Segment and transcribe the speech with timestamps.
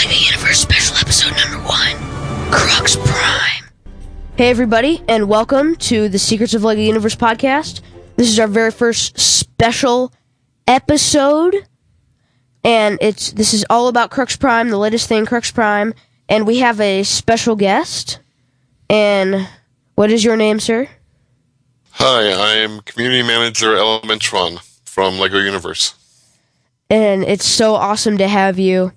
[0.00, 3.70] LEGO Universe special episode number one Crux Prime.
[4.38, 7.82] Hey, everybody, and welcome to the Secrets of LEGO Universe podcast.
[8.16, 10.10] This is our very first special
[10.66, 11.68] episode,
[12.64, 15.92] and it's this is all about Crux Prime, the latest thing, Crux Prime,
[16.30, 18.20] and we have a special guest.
[18.88, 19.46] And
[19.96, 20.88] what is your name, sir?
[21.90, 25.94] Hi, I am Community Manager Elementron from LEGO Universe.
[26.88, 28.92] And it's so awesome to have you.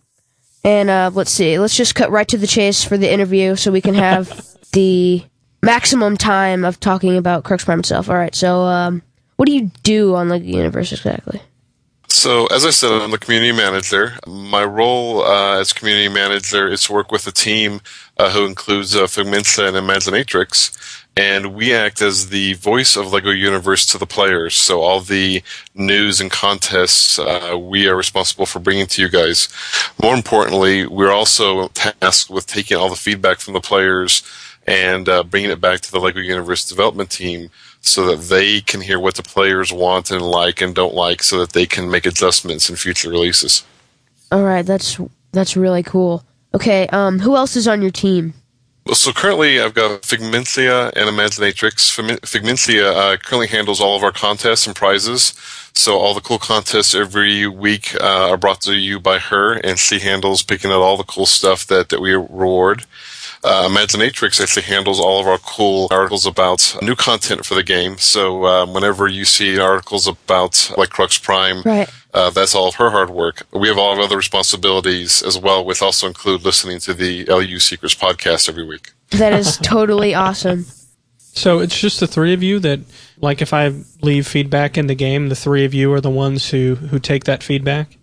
[0.64, 3.72] And uh, let's see, let's just cut right to the chase for the interview so
[3.72, 5.24] we can have the
[5.62, 8.10] maximum time of talking about Crux Prime itself.
[8.10, 9.02] All right, so um,
[9.36, 11.42] what do you do on LEGO Universe exactly?
[12.08, 14.14] So, as I said, I'm the community manager.
[14.28, 17.82] My role uh, as community manager is to work with a team
[18.18, 23.30] uh, who includes uh, Figmentia and Imaginatrix, and we act as the voice of LEGO
[23.30, 24.56] Universe to the players.
[24.56, 25.44] So, all the
[25.76, 29.48] news and contests uh, we are responsible for bringing to you guys.
[30.02, 34.24] More importantly, we're also tasked with taking all the feedback from the players
[34.66, 37.50] and uh, bringing it back to the LEGO Universe development team
[37.82, 41.40] so that they can hear what the players want and like and don't like so
[41.40, 43.64] that they can make adjustments in future releases.
[44.32, 45.00] All right, that's
[45.32, 46.24] that's really cool.
[46.56, 48.34] Okay, um, who else is on your team?
[48.92, 51.90] So currently, I've got Figmentia and Imaginatrix.
[52.26, 55.34] Figmentia uh, currently handles all of our contests and prizes.
[55.74, 59.80] So all the cool contests every week uh, are brought to you by her, and
[59.80, 62.84] she handles picking out all the cool stuff that, that we reward.
[63.44, 67.98] Uh, Imaginatrix actually handles all of our cool articles about new content for the game.
[67.98, 71.90] So um, whenever you see articles about like Crux Prime, Right.
[72.14, 73.46] uh, that's all of her hard work.
[73.52, 77.60] We have all of other responsibilities as well, which also include listening to the LU
[77.60, 78.92] Secrets podcast every week.
[79.12, 80.66] That is totally awesome.
[81.18, 82.80] So it's just the three of you that,
[83.20, 86.52] like, if I leave feedback in the game, the three of you are the ones
[86.52, 87.98] who who take that feedback.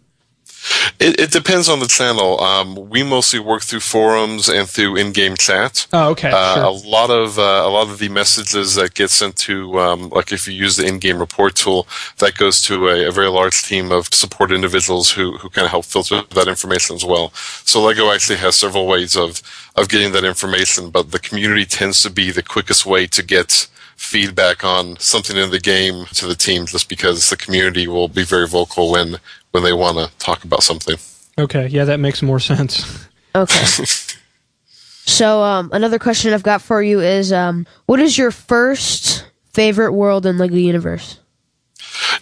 [0.99, 2.41] It, it depends on the channel.
[2.41, 5.87] Um, we mostly work through forums and through in-game chat.
[5.93, 6.65] Oh, okay, Uh, sure.
[6.65, 10.33] A lot of uh, a lot of the messages that get sent to, um, like
[10.33, 11.87] if you use the in-game report tool,
[12.19, 15.71] that goes to a, a very large team of support individuals who who kind of
[15.71, 17.33] help filter that information as well.
[17.65, 19.41] So Lego actually has several ways of
[19.77, 23.69] of getting that information, but the community tends to be the quickest way to get
[23.97, 28.25] feedback on something in the game to the team, just because the community will be
[28.25, 29.19] very vocal when
[29.53, 30.97] when they want to talk about something.
[31.39, 33.07] Okay, yeah, that makes more sense.
[33.35, 33.65] Okay.
[35.07, 39.93] so, um, another question I've got for you is, um, what is your first favorite
[39.93, 41.19] world in LEGO Universe?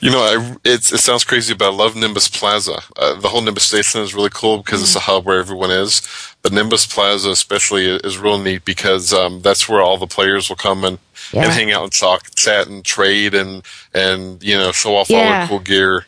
[0.00, 2.80] You know, I, it's, it sounds crazy, but I love Nimbus Plaza.
[2.96, 6.02] Uh, the whole Nimbus Station is really cool because it's a hub where everyone is.
[6.42, 10.56] But Nimbus Plaza, especially, is real neat because um, that's where all the players will
[10.56, 10.98] come and,
[11.32, 11.44] Yeah.
[11.44, 13.62] and hang out and talk, chat, and trade, and
[13.92, 16.06] and you know, show off all their cool gear.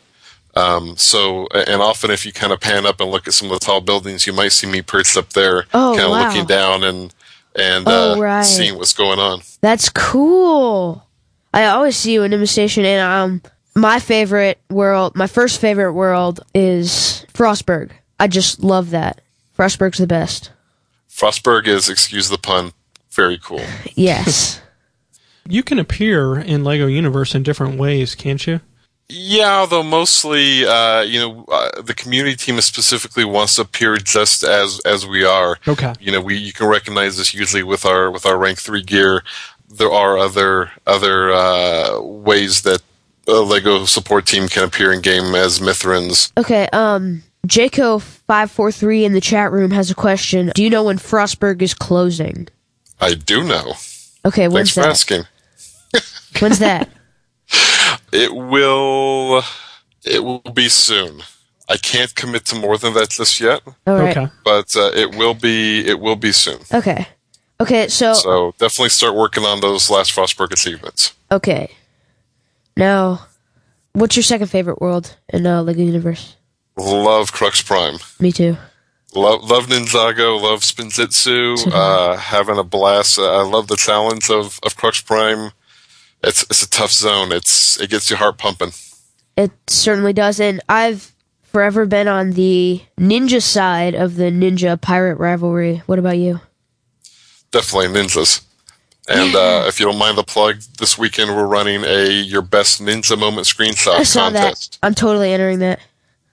[0.55, 3.59] Um, so, and often if you kind of pan up and look at some of
[3.59, 6.27] the tall buildings, you might see me perched up there, Oh, kind of wow.
[6.27, 7.13] looking down and
[7.55, 8.43] and Oh, uh, right.
[8.45, 9.41] seeing what's going on.
[9.61, 11.05] That's cool.
[11.53, 13.41] I always see you in Nimbus Station, and um,
[13.75, 17.91] my favorite world, my first favorite world is Frostburg.
[18.19, 19.19] I just love that.
[19.57, 20.51] Frostburg's the best.
[21.09, 22.71] Frostburg is, excuse the pun,
[23.11, 23.63] very cool.
[23.95, 24.59] Yes.
[25.49, 28.61] You can appear in Lego Universe in different ways, can't you?
[29.13, 34.43] Yeah, although mostly, uh, you know, uh, the community team specifically wants to appear just
[34.43, 35.57] as as we are.
[35.67, 35.93] Okay.
[35.99, 39.23] You know, we you can recognize this usually with our with our rank three gear.
[39.69, 42.81] There are other other uh, ways that
[43.27, 46.31] a Lego support team can appear in game as Mythrans.
[46.37, 46.67] okay.
[46.71, 50.51] Um, Jaco five four three in the chat room has a question.
[50.55, 52.47] Do you know when Frostburg is closing?
[52.99, 53.73] I do know.
[54.23, 54.89] Okay, Thanks when's for that?
[54.89, 55.23] asking.
[56.39, 56.87] When's that?
[58.11, 59.43] It will
[60.05, 61.21] it will be soon.
[61.69, 64.17] I can't commit to more than that just yet, All right.
[64.17, 64.31] Okay.
[64.43, 66.59] but uh, it will be it will be soon.
[66.73, 67.07] Okay.
[67.59, 67.87] Okay.
[67.87, 71.13] So So definitely start working on those last Frostburg achievements.
[71.31, 71.71] okay.
[72.77, 73.27] Now,
[73.93, 76.35] what's your second favorite world in uh, Lego Universe?
[76.77, 77.97] Love Crux Prime.
[78.19, 78.57] Me too.
[79.13, 80.41] Love, love Ninjago.
[80.41, 81.67] Love Spinjitzu.
[81.71, 83.19] Uh, having a blast.
[83.19, 85.51] Uh, I love the challenge of, of Crux Prime.
[86.23, 87.31] It's it's a tough zone.
[87.31, 88.71] It's it gets your heart pumping.
[89.37, 91.13] It certainly does, and I've
[91.43, 95.77] forever been on the ninja side of the ninja pirate rivalry.
[95.85, 96.41] What about you?
[97.51, 98.43] Definitely ninjas.
[99.09, 102.81] And uh, if you don't mind the plug, this weekend we're running a your best
[102.81, 104.79] ninja moment screenshot I saw contest.
[104.79, 104.87] that.
[104.87, 105.79] I'm totally entering that.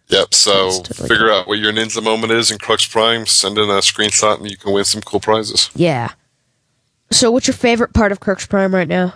[0.08, 0.34] Yep.
[0.34, 3.26] So totally figure out what your ninja moment is in Crux Prime.
[3.26, 5.70] Send in a screenshot, and you can win some cool prizes.
[5.74, 6.12] Yeah.
[7.10, 9.14] So, what's your favorite part of Crux Prime right now?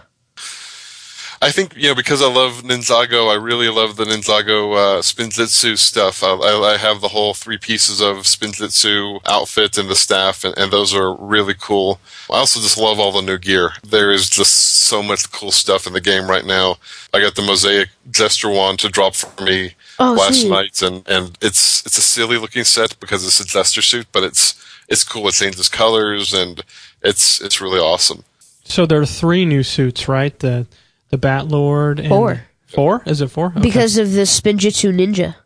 [1.43, 5.77] I think you know because I love Ninjago, I really love the Ninjago uh, Spinjitzu
[5.77, 6.23] stuff.
[6.23, 10.57] I, I, I have the whole three pieces of Spinjitzu outfit and the staff, and,
[10.57, 11.99] and those are really cool.
[12.31, 13.73] I also just love all the new gear.
[13.83, 16.77] There is just so much cool stuff in the game right now.
[17.13, 20.51] I got the Mosaic Jester Wand to drop for me Oh, last sweet.
[20.51, 24.23] night, and, and it's it's a silly looking set because it's a Jester suit, but
[24.23, 24.55] it's
[24.89, 25.27] it's cool.
[25.27, 26.63] It changes colors, and
[27.03, 28.23] it's it's really awesome.
[28.65, 30.39] So there are three new suits, right?
[30.39, 30.67] The
[31.13, 32.43] the Bat Lord and Four.
[32.67, 33.03] Four?
[33.07, 33.49] Is it four?
[33.49, 33.61] Okay.
[33.61, 35.37] Because of the Spinjitzu Ninja.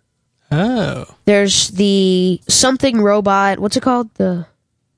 [0.53, 3.59] oh, There's the something robot.
[3.59, 4.15] What's it called?
[4.15, 4.47] The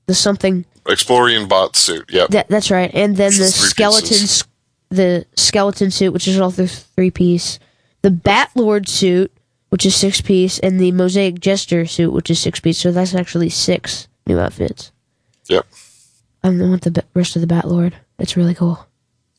[0.06, 0.64] the something.
[0.84, 2.28] Explorian bot suit, yep.
[2.30, 2.90] That, that's right.
[2.94, 4.44] And then the skeleton, pieces.
[4.88, 7.58] the skeleton suit, which is also three piece.
[8.00, 9.30] The Bat Lord suit,
[9.68, 12.78] which is six piece, and the Mosaic Jester suit, which is six piece.
[12.78, 14.90] So that's actually six new outfits.
[15.48, 15.66] Yep.
[16.42, 17.94] I don't want the rest of the Bat Lord.
[18.18, 18.86] It's really cool.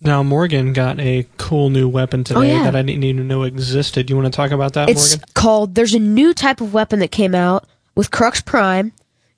[0.01, 2.63] Now Morgan got a cool new weapon today Oh, yeah.
[2.63, 4.09] that I didn't even know existed.
[4.09, 5.25] You want to talk about that, It's Morgan?
[5.33, 5.75] called.
[5.75, 7.65] There's a new type of weapon that came out
[7.95, 8.93] with Crux Prime.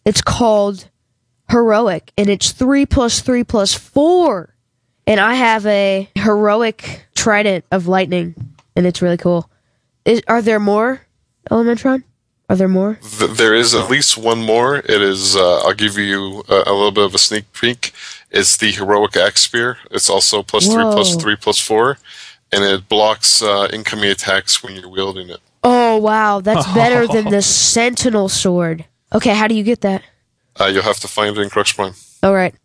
[0.06, 0.88] It's called
[1.50, 4.56] Heroic, and it's three plus three plus four.
[5.08, 8.36] And I have a heroic trident of lightning,
[8.76, 9.50] and it's really cool.
[10.06, 11.02] Is, are there more
[11.50, 12.04] Elementron?
[12.50, 13.00] Are there more?
[13.18, 14.78] Th- there is at least one more.
[14.78, 15.36] It is.
[15.36, 17.94] Uh, I'll give you a, a little bit of a sneak peek.
[18.32, 19.78] It's the heroic axe spear.
[19.92, 21.20] It's also plus three, plus Whoa.
[21.20, 21.98] three, plus four,
[22.52, 25.40] and it blocks uh, incoming attacks when you're wielding it.
[25.64, 28.86] Oh wow, that's better than the Sentinel sword.
[29.14, 30.02] Okay, how do you get that?
[30.60, 31.94] Uh, you'll have to find it in Crux Prime.
[32.24, 32.56] All right.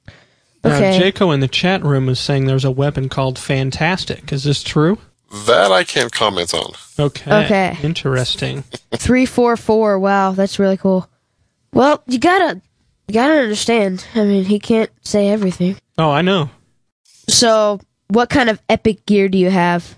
[0.64, 0.98] Okay.
[0.98, 4.32] Now, Jaco in the chat room is saying there's a weapon called Fantastic.
[4.32, 4.98] Is this true?
[5.46, 6.72] That I can't comment on.
[6.98, 7.44] Okay.
[7.44, 7.78] Okay.
[7.82, 8.62] Interesting.
[8.92, 9.98] Three four four.
[9.98, 11.08] Wow, that's really cool.
[11.72, 12.60] Well, you gotta
[13.08, 14.06] you gotta understand.
[14.14, 15.76] I mean, he can't say everything.
[15.98, 16.50] Oh, I know.
[17.28, 19.96] So, what kind of epic gear do you have?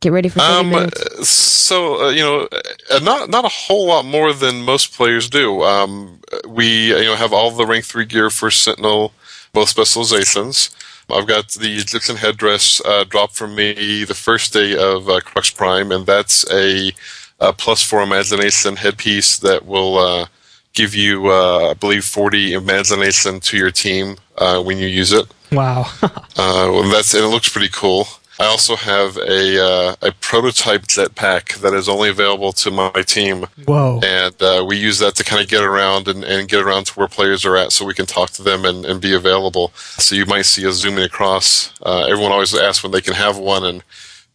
[0.00, 1.28] Get ready for thirty Um, minutes.
[1.28, 2.48] so uh, you know,
[2.90, 5.62] uh, not not a whole lot more than most players do.
[5.62, 9.12] Um, we you know have all the rank three gear for Sentinel,
[9.52, 10.70] both specializations.
[11.12, 15.50] I've got the Egyptian headdress uh, dropped from me the first day of uh, Crux
[15.50, 16.92] Prime, and that's a,
[17.40, 20.26] a plus four imagination headpiece that will uh,
[20.74, 25.26] give you, uh, I believe, forty imagination to your team uh, when you use it.
[25.52, 25.86] Wow.
[26.42, 28.06] Uh, well, that's and it looks pretty cool.
[28.38, 33.44] I also have a uh, a prototype jetpack that is only available to my team,
[33.66, 34.00] Whoa.
[34.02, 36.94] and uh, we use that to kind of get around and, and get around to
[36.94, 39.68] where players are at, so we can talk to them and, and be available.
[39.74, 41.74] So you might see us zooming across.
[41.82, 43.82] Uh, everyone always asks when they can have one, and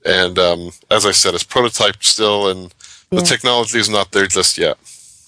[0.06, 2.72] and um, as I said, it's prototype still, and
[3.10, 3.22] Yeah.
[3.22, 4.78] the technology is not there just yet.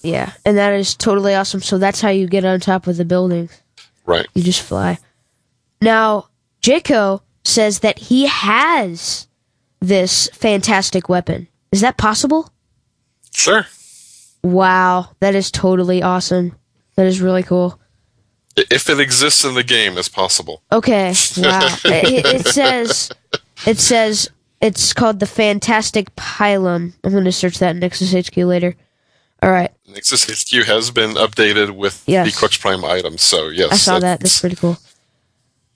[0.02, 1.60] Yeah, and that is totally awesome.
[1.60, 3.62] So that's how you get on top of the buildings.
[4.06, 4.26] Right.
[4.34, 4.98] You just fly.
[5.82, 6.28] Now,
[6.62, 9.26] Jaco says that he has
[9.80, 11.48] this fantastic weapon.
[11.72, 12.52] Is that possible?
[13.32, 13.66] Sure.
[14.42, 16.56] Wow, that is totally awesome.
[16.96, 17.78] That is really cool.
[18.56, 20.62] If it exists in the game, it's possible.
[20.72, 21.08] Okay,
[21.38, 21.68] wow.
[21.84, 23.10] it, it says
[23.66, 24.30] it says
[24.60, 26.94] it's called the Fantastic Pylon.
[27.04, 28.74] I'm going to search that in Nexus HQ later.
[29.42, 32.26] All right, Nexus HQ has been updated with Yes.
[32.26, 33.72] the Crux Prime items, so yes.
[33.72, 34.20] I saw that.
[34.20, 34.76] That's pretty cool.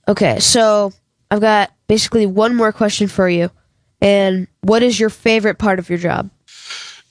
[0.08, 0.92] Okay, so
[1.30, 3.50] I've got basically one more question for you.
[4.00, 6.28] And what is your favorite part of your job?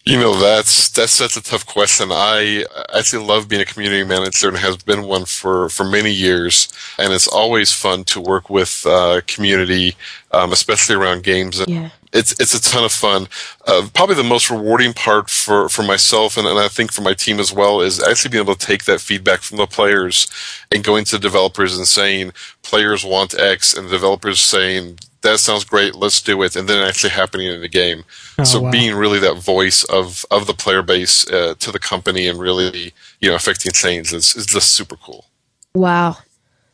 [0.04, 2.10] You know, that's that's such a tough question.
[2.12, 6.68] I actually love being a community manager and has been one for, for many years.
[6.98, 9.96] And it's always fun to work with uh, community,
[10.32, 11.60] um, especially around games.
[11.60, 11.90] And Yeah.
[12.14, 13.28] It's it's a ton of fun.
[13.66, 17.14] Uh, probably the most rewarding part for, for myself and, and I think for my
[17.14, 20.28] team as well is actually being able to take that feedback from the players
[20.72, 25.40] and going to the developers and saying players want X and the developers saying that
[25.40, 28.04] sounds great, let's do it, and then actually happening in the game.
[28.40, 28.72] Oh, so wow.
[28.72, 32.94] being really that voice of, of the player base uh, to the company and really
[33.20, 35.26] you know affecting change is, is just super cool.
[35.74, 36.18] Wow.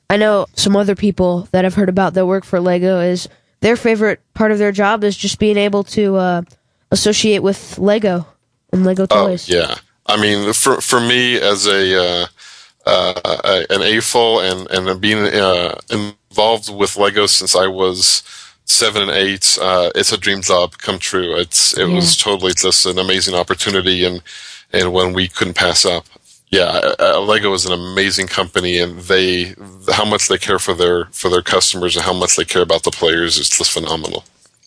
[0.10, 3.28] I know some other people that I've heard about that work for Lego is
[3.62, 6.42] their favorite part of their job is just being able to uh,
[6.92, 8.26] associate with Lego
[8.72, 9.50] and Lego Oh toys.
[9.50, 12.28] yeah, I mean for for me as a uh,
[12.86, 18.24] uh, an AFOL and and being uh, involved with Lego since I was
[18.66, 21.38] seven and eight, uh, it's a dream job come true.
[21.38, 24.22] It's it was totally just an amazing opportunity and
[24.74, 26.06] and one we couldn't pass up.
[26.50, 29.54] Yeah, Lego is an amazing company, and they
[29.92, 32.84] how much they care for their for their customers and how much they care about
[32.84, 34.24] the players is just phenomenal.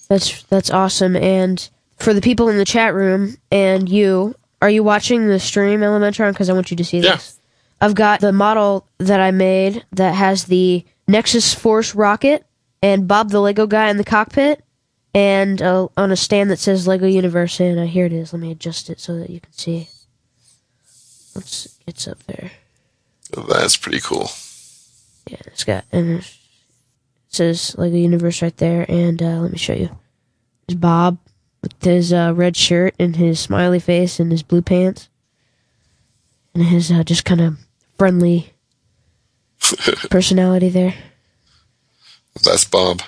[0.09, 1.17] That's that's awesome.
[1.17, 5.81] And for the people in the chat room and you, are you watching the stream,
[5.81, 6.33] Elementron?
[6.33, 7.13] Because I want you to see Yeah.
[7.17, 7.39] this.
[7.81, 12.45] I've got the model that I made that has the Nexus Force rocket
[12.83, 14.63] and Bob the Lego guy in the cockpit,
[15.15, 17.59] and uh, on a stand that says Lego Universe.
[17.59, 18.35] And uh, here it is.
[18.35, 19.89] Let me adjust it so that you can see.
[21.41, 22.51] Let's it's up there.
[23.49, 24.31] That's pretty cool.
[25.27, 26.37] Yeah, it's got and it
[27.29, 28.85] says Lego Universe right there.
[28.91, 29.89] And uh, let me show you.
[30.67, 31.17] There's Bob
[31.63, 35.09] with his uh, red shirt and his smiley face and his blue pants,
[36.55, 37.57] and his uh, just kind of
[37.97, 38.53] friendly
[40.11, 40.95] personality there.
[42.45, 43.01] That's Bob.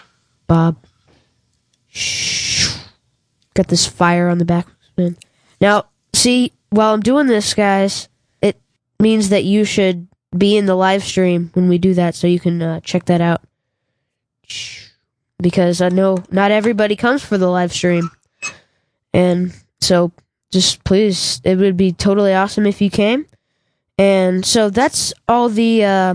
[0.47, 0.79] Bob.
[3.53, 4.69] Got this fire on the back.
[4.97, 5.19] Man.
[5.61, 5.85] Now,
[6.15, 8.09] see, while I'm doing this, guys,
[9.03, 10.07] means that you should
[10.37, 13.21] be in the live stream when we do that, so you can uh, check that
[13.21, 13.43] out.
[15.39, 18.11] Because I know not everybody comes for the live stream,
[19.13, 20.13] and so
[20.53, 23.27] just please, it would be totally awesome if you came.
[23.99, 26.15] And so that's all the uh,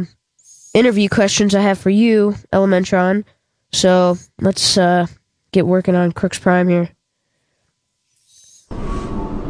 [0.74, 3.26] interview questions I have for you, Elementron.
[3.72, 5.08] So let's uh,
[5.52, 6.90] get working on Crux Prime here.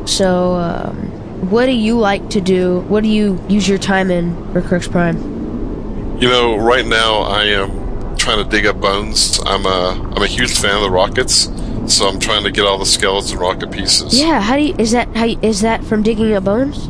[0.06, 2.80] So, um, what do you like to do?
[2.82, 5.18] What do you use your time in for Crux Prime?
[6.20, 9.40] You know, right now I am trying to dig up bones.
[9.46, 11.50] I'm a I'm a huge fan of the rockets,
[11.88, 14.20] so I'm trying to get all the skeleton rocket pieces.
[14.20, 16.90] Yeah, how do you, is that how you, is that from digging up bones?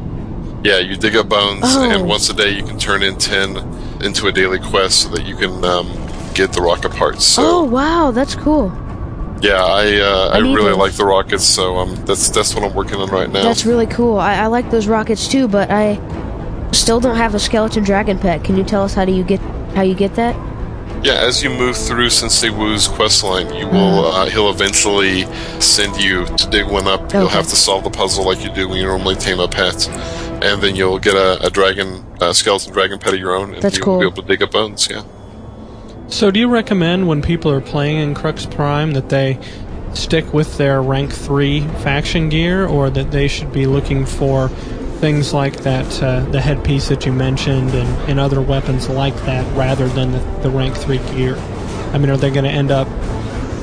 [0.63, 1.83] Yeah, you dig up bones, Oh.
[1.89, 3.57] and once a day you can turn in ten
[4.01, 5.87] into a daily quest so that you can um,
[6.33, 7.25] get the rocket parts.
[7.25, 8.69] So oh wow, that's cool.
[9.41, 11.43] Yeah, I uh, I, I really like the rockets.
[11.43, 13.43] So um, that's that's what I'm working on right now.
[13.43, 14.17] That's really cool.
[14.17, 15.99] I, I like those rockets too, but I
[16.71, 18.43] still don't have a skeleton dragon pet.
[18.43, 19.39] Can you tell us how do you get
[19.75, 20.35] how you get that?
[21.03, 24.15] Yeah, as you move through Sensei Wu's quest line, you will Mm-hmm.
[24.15, 25.25] uh, he'll eventually
[25.61, 27.01] send you to dig one up.
[27.01, 27.19] Okay.
[27.19, 29.87] You'll have to solve the puzzle like you do when you normally tame a pet,
[30.43, 33.61] and then you'll get a, a dragon, a skeleton dragon pet of your own, and
[33.61, 33.99] That's you'll cool.
[33.99, 34.87] be able to dig up bones.
[34.89, 35.03] Yeah.
[36.09, 39.37] So, do you recommend when people are playing in Crux Prime that they
[39.93, 44.47] stick with their rank 3 faction gear, or that they should be looking for
[44.99, 49.45] things like that, uh, the headpiece that you mentioned, and, and other weapons like that,
[49.55, 51.35] rather than the, the rank 3 gear?
[51.91, 52.87] I mean, are they going to end up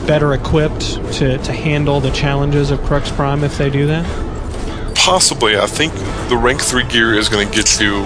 [0.06, 0.80] better equipped
[1.14, 4.04] to, to handle the challenges of Crux Prime if they do that?
[4.94, 5.92] Possibly, I think
[6.28, 7.96] the rank three gear is going to get you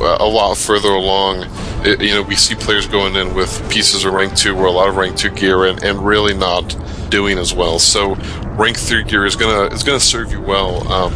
[0.00, 1.46] uh, a lot further along.
[1.84, 4.72] It, you know, we see players going in with pieces of rank two or a
[4.72, 6.76] lot of rank two gear and, and really not
[7.10, 7.78] doing as well.
[7.78, 8.14] So,
[8.56, 10.90] rank three gear is gonna is gonna serve you well.
[10.92, 11.14] Um,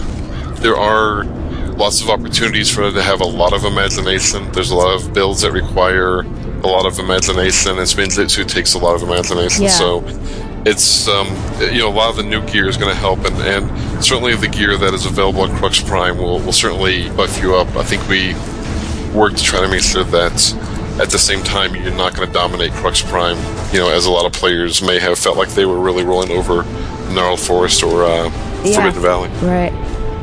[0.56, 1.24] there are
[1.74, 4.50] lots of opportunities for it to have a lot of imagination.
[4.52, 8.78] There's a lot of builds that require a lot of imagination, and Spinjitzu takes a
[8.78, 9.64] lot of imagination.
[9.64, 9.70] Yeah.
[9.70, 10.04] So
[10.64, 11.26] it's um,
[11.72, 14.36] you know a lot of the new gear is going to help, and, and certainly
[14.36, 17.68] the gear that is available on Crux Prime will, will certainly buff you up.
[17.76, 18.34] I think we
[19.12, 22.32] work to try to make sure that at the same time you're not going to
[22.32, 23.36] dominate Crux Prime.
[23.72, 26.30] You know, as a lot of players may have felt like they were really rolling
[26.30, 26.62] over
[27.12, 28.24] Gnarled Forest or uh,
[28.64, 28.74] Yeah.
[28.76, 29.28] Forbidden Valley.
[29.42, 29.72] Right.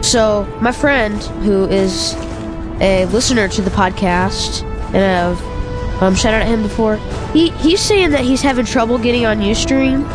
[0.03, 2.13] So, my friend, who is
[2.81, 4.97] a listener to the podcast, and
[5.37, 6.95] I've um, shouted at him before,
[7.33, 10.05] he, he's saying that he's having trouble getting on Ustream.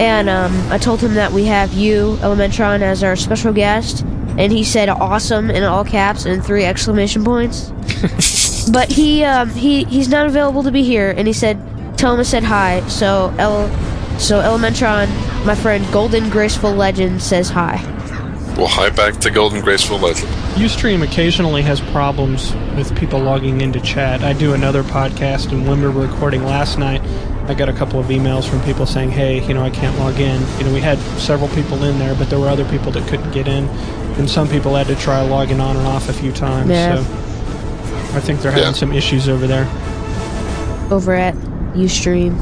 [0.00, 4.04] And um, I told him that we have you, Elementron, as our special guest.
[4.38, 7.70] And he said awesome in all caps and three exclamation points.
[8.72, 11.58] but he um, he he's not available to be here, and he said,
[11.96, 13.68] Thomas said hi." So El,
[14.18, 15.08] so Elementron,
[15.44, 17.82] my friend, Golden Graceful Legend says hi.
[18.56, 20.28] Well, hi back to Golden Graceful Legend.
[20.54, 24.22] Ustream occasionally has problems with people logging into chat.
[24.22, 27.02] I do another podcast, and when we were recording last night,
[27.46, 30.18] I got a couple of emails from people saying, "Hey, you know, I can't log
[30.18, 33.06] in." You know, we had several people in there, but there were other people that
[33.08, 33.64] couldn't get in,
[34.18, 36.70] and some people had to try logging on and off a few times.
[36.70, 36.96] Yeah.
[36.96, 37.00] So
[38.16, 38.72] I think they're having Yeah.
[38.72, 39.66] some issues over there.
[40.90, 41.34] over at
[41.74, 42.34] Ustream.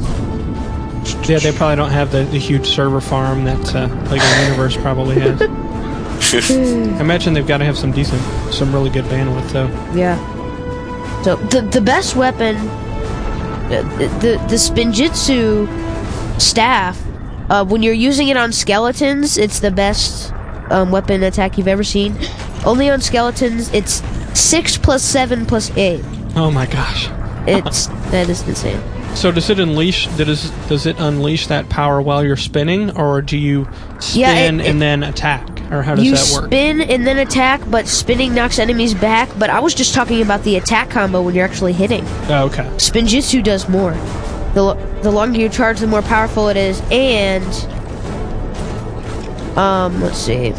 [1.27, 5.15] Yeah, they probably don't have the, the huge server farm that uh, Lego Universe probably
[5.19, 5.41] has.
[5.41, 8.21] I imagine they've got to have some decent,
[8.53, 9.67] some really good bandwidth though.
[9.93, 10.17] Yeah.
[11.23, 12.55] So the the best weapon,
[13.81, 15.67] the the, the Spinjitzu
[16.39, 17.01] staff,
[17.49, 20.33] uh, when you're using it on skeletons, it's the best
[20.69, 22.17] um, weapon attack you've ever seen.
[22.65, 24.03] Only on skeletons, it's
[24.33, 26.03] six plus seven plus eight.
[26.35, 27.09] Oh my gosh!
[27.47, 28.81] It's that is insane.
[29.15, 30.07] So does it unleash?
[30.17, 33.67] Does does it unleash that power while you're spinning, or do you
[33.99, 36.45] spin Yeah, it- it- and then attack, or how does you that work?
[36.45, 39.29] spin and then attack, but spinning knocks enemies back.
[39.39, 42.03] But I was just talking about the attack combo when you're actually hitting.
[42.27, 42.63] Oh, okay.
[42.77, 43.91] Spinjitzu does more.
[44.55, 47.45] The, the longer you charge, the more powerful it is, and
[49.57, 50.53] um, let's see.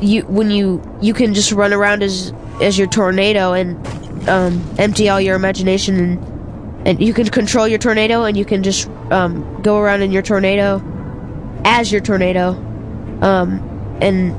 [0.00, 5.08] You when you you can just run around as as your tornado and um, empty
[5.08, 6.31] all your imagination and
[6.84, 10.22] and you can control your tornado and you can just um, go around in your
[10.22, 10.82] tornado
[11.64, 12.50] as your tornado,
[13.22, 13.60] um,
[14.00, 14.34] and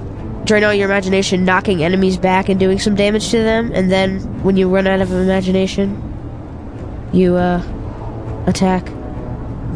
[0.45, 3.71] drain all your imagination, knocking enemies back and doing some damage to them.
[3.73, 7.63] And then when you run out of imagination, you uh,
[8.47, 8.85] attack.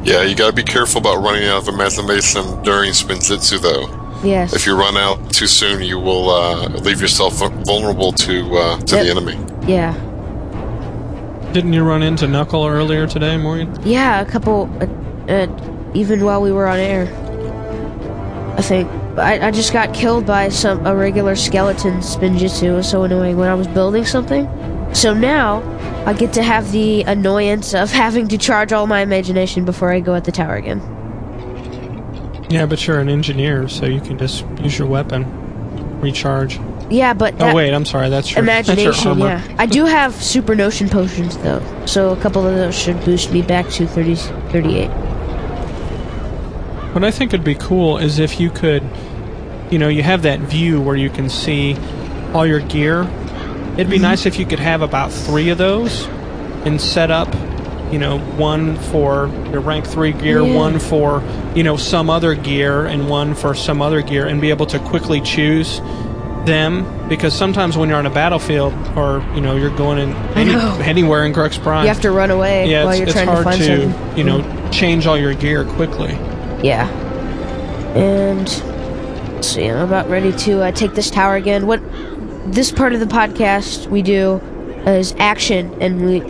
[0.03, 4.03] Yeah, you gotta be careful about running out of imagination during Spinjitzu, though.
[4.27, 4.53] Yes.
[4.53, 8.95] If you run out too soon, you will uh, leave yourself vulnerable to uh, to
[8.95, 9.05] Yep.
[9.05, 9.71] the enemy.
[9.71, 9.93] yeah.
[11.57, 13.75] Didn't you run into Knuckle earlier today, Morgan?
[13.83, 14.85] Yeah, a couple, uh,
[15.27, 17.07] uh, even while we were on air.
[18.55, 18.87] I think
[19.17, 22.61] I, I just got killed by some a regular skeleton spinjitzu.
[22.61, 24.47] It was so annoying when I was building something.
[24.93, 25.63] So now
[26.05, 29.99] I get to have the annoyance of having to charge all my imagination before I
[29.99, 30.79] go at the tower again.
[32.51, 35.25] Yeah, but you're an engineer, so you can just use your weapon,
[36.01, 36.59] recharge.
[36.89, 38.09] Yeah, but Oh wait, I'm sorry.
[38.09, 39.19] That's your That's imagination.
[39.19, 39.43] your armor.
[39.47, 43.31] Yeah, I do have super notion potions though, so a couple of those should boost
[43.31, 44.87] me back to 30, 38.
[46.93, 48.83] What I think would be cool is if you could,
[49.69, 51.75] you know, you have that view where you can see
[52.33, 53.01] all your gear.
[53.73, 54.03] It'd be mm-hmm.
[54.03, 56.07] nice if you could have about three of those
[56.65, 57.31] and set up,
[57.91, 60.55] you know, one for your rank three gear, Yeah.
[60.55, 61.21] one for,
[61.55, 64.79] you know, some other gear, and one for some other gear, and be able to
[64.79, 65.79] quickly choose
[66.47, 70.53] them because sometimes when you're on a battlefield or you know you're going in any,
[70.83, 73.39] anywhere in Crux Prime, You have to run away yeah, while it's, you're trying hard
[73.39, 74.17] to find to something.
[74.17, 76.13] you know change all your gear quickly.
[76.63, 76.89] Yeah.
[77.95, 78.49] And
[79.45, 81.67] see, I'm about ready to uh, take this tower again.
[81.67, 81.81] What
[82.51, 84.37] this part of the podcast we do
[84.85, 86.21] is action, and we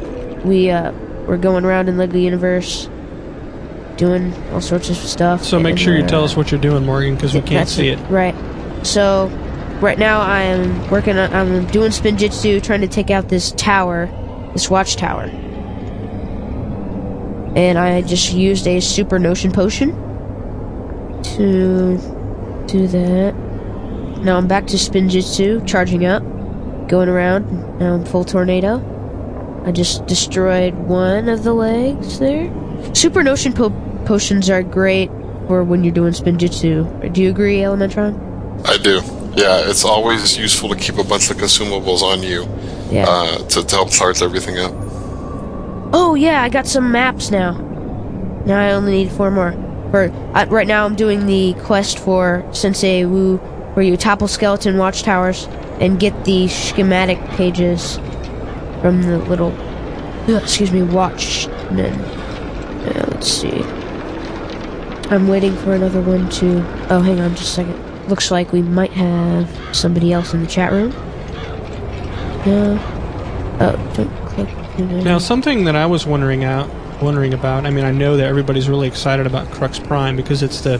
[0.43, 0.91] we uh,
[1.25, 2.89] we're going around in Lego Universe,
[3.97, 5.43] doing all sorts of stuff.
[5.43, 7.89] So make sure you uh, tell us what you're doing, Morgan, because we can't see
[7.89, 7.97] it.
[8.09, 8.35] Right.
[8.85, 9.29] So
[9.81, 14.07] right now I'm working on I'm doing spinjitzu, trying to take out this tower,
[14.53, 15.23] this watchtower.
[17.55, 19.91] And I just used a super notion potion
[21.23, 21.97] to
[22.67, 23.35] do that.
[24.23, 26.23] Now I'm back to spinjitzu, charging up,
[26.87, 27.79] going around.
[27.79, 28.83] Now I'm full tornado.
[29.65, 32.51] I just destroyed one of the legs there.
[32.93, 33.69] Super notion po-
[34.05, 35.09] potions are great
[35.47, 37.13] for when you're doing spinjitzu.
[37.13, 38.67] Do you agree, Elementron?
[38.67, 39.01] I do.
[39.37, 42.47] Yeah, it's always useful to keep a bunch of consumables on you
[42.91, 43.05] Yeah.
[43.07, 44.73] uh, to, to help charge everything up.
[45.93, 47.51] oh yeah, I got some maps now.
[48.45, 49.51] Now I only need four more.
[49.91, 53.37] For uh, right now, I'm doing the quest for Sensei Wu,
[53.73, 55.47] where you topple skeleton watchtowers
[55.79, 57.97] and get the schematic pages
[58.81, 59.51] from the little,
[60.27, 61.93] uh, excuse me, watchmen.
[61.93, 63.61] Uh, let's see.
[65.09, 66.65] I'm waiting for another one to.
[66.89, 67.83] Oh, hang on, just a second.
[68.07, 70.91] Looks like we might have somebody else in the chat room.
[72.45, 72.79] No.
[73.59, 74.49] Oh, don't click.
[75.03, 76.69] Now, something that I was wondering out,
[77.01, 77.65] wondering about.
[77.65, 80.79] I mean, I know that everybody's really excited about Crux Prime because it's the,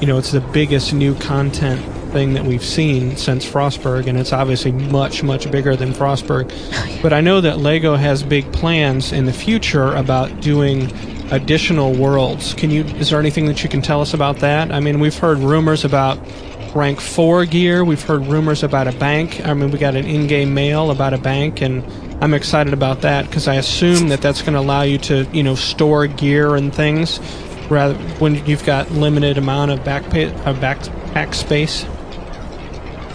[0.00, 1.80] you know, it's the biggest new content
[2.12, 6.50] thing that we've seen since Frostburg, and it's obviously much, much bigger than Frostburg.
[6.76, 10.90] Oh, but I know that Lego has big plans in the future about doing
[11.30, 12.54] additional worlds.
[12.54, 12.84] Can you?
[12.84, 14.72] Is there anything that you can tell us about that?
[14.72, 16.18] I mean, we've heard rumors about
[16.74, 17.84] rank four gear.
[17.84, 19.44] We've heard rumors about a bank.
[19.46, 21.84] I mean, we got an in-game mail about a bank, and
[22.22, 25.42] I'm excited about that because I assume that that's going to allow you to, you
[25.42, 27.20] know, store gear and things,
[27.70, 31.86] rather when you've got limited amount of back backpack uh, backpack space.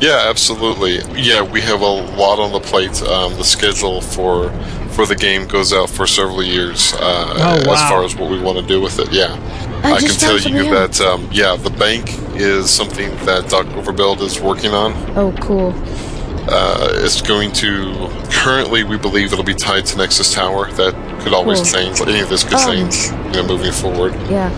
[0.01, 0.99] Yeah, absolutely.
[1.21, 3.01] Yeah, we have a lot on the plate.
[3.03, 4.49] Um, the schedule for
[4.91, 8.39] for the game goes out for several years uh, Oh, as far as what we
[8.39, 9.11] want to do with it.
[9.11, 9.35] Yeah,
[9.83, 10.91] I I, can tell you out.
[10.93, 14.93] that um, yeah, the bank is something that Doc Overbuild is working on.
[15.17, 15.73] Oh, cool.
[16.51, 20.69] Uh, it's going to currently we believe it'll be tied to Nexus Tower.
[20.71, 21.81] That could always Cool.
[21.81, 22.01] change.
[22.01, 22.95] Any of this could Um, change.
[23.35, 24.13] You know, moving forward.
[24.29, 24.49] Yeah.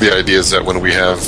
[0.00, 1.20] The idea is that when we have,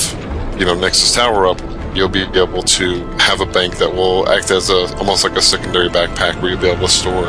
[0.58, 1.60] you know, Nexus Tower up,
[1.94, 5.42] you'll be able to have a bank that will act as a almost like a
[5.42, 7.26] secondary backpack where you'll be able to store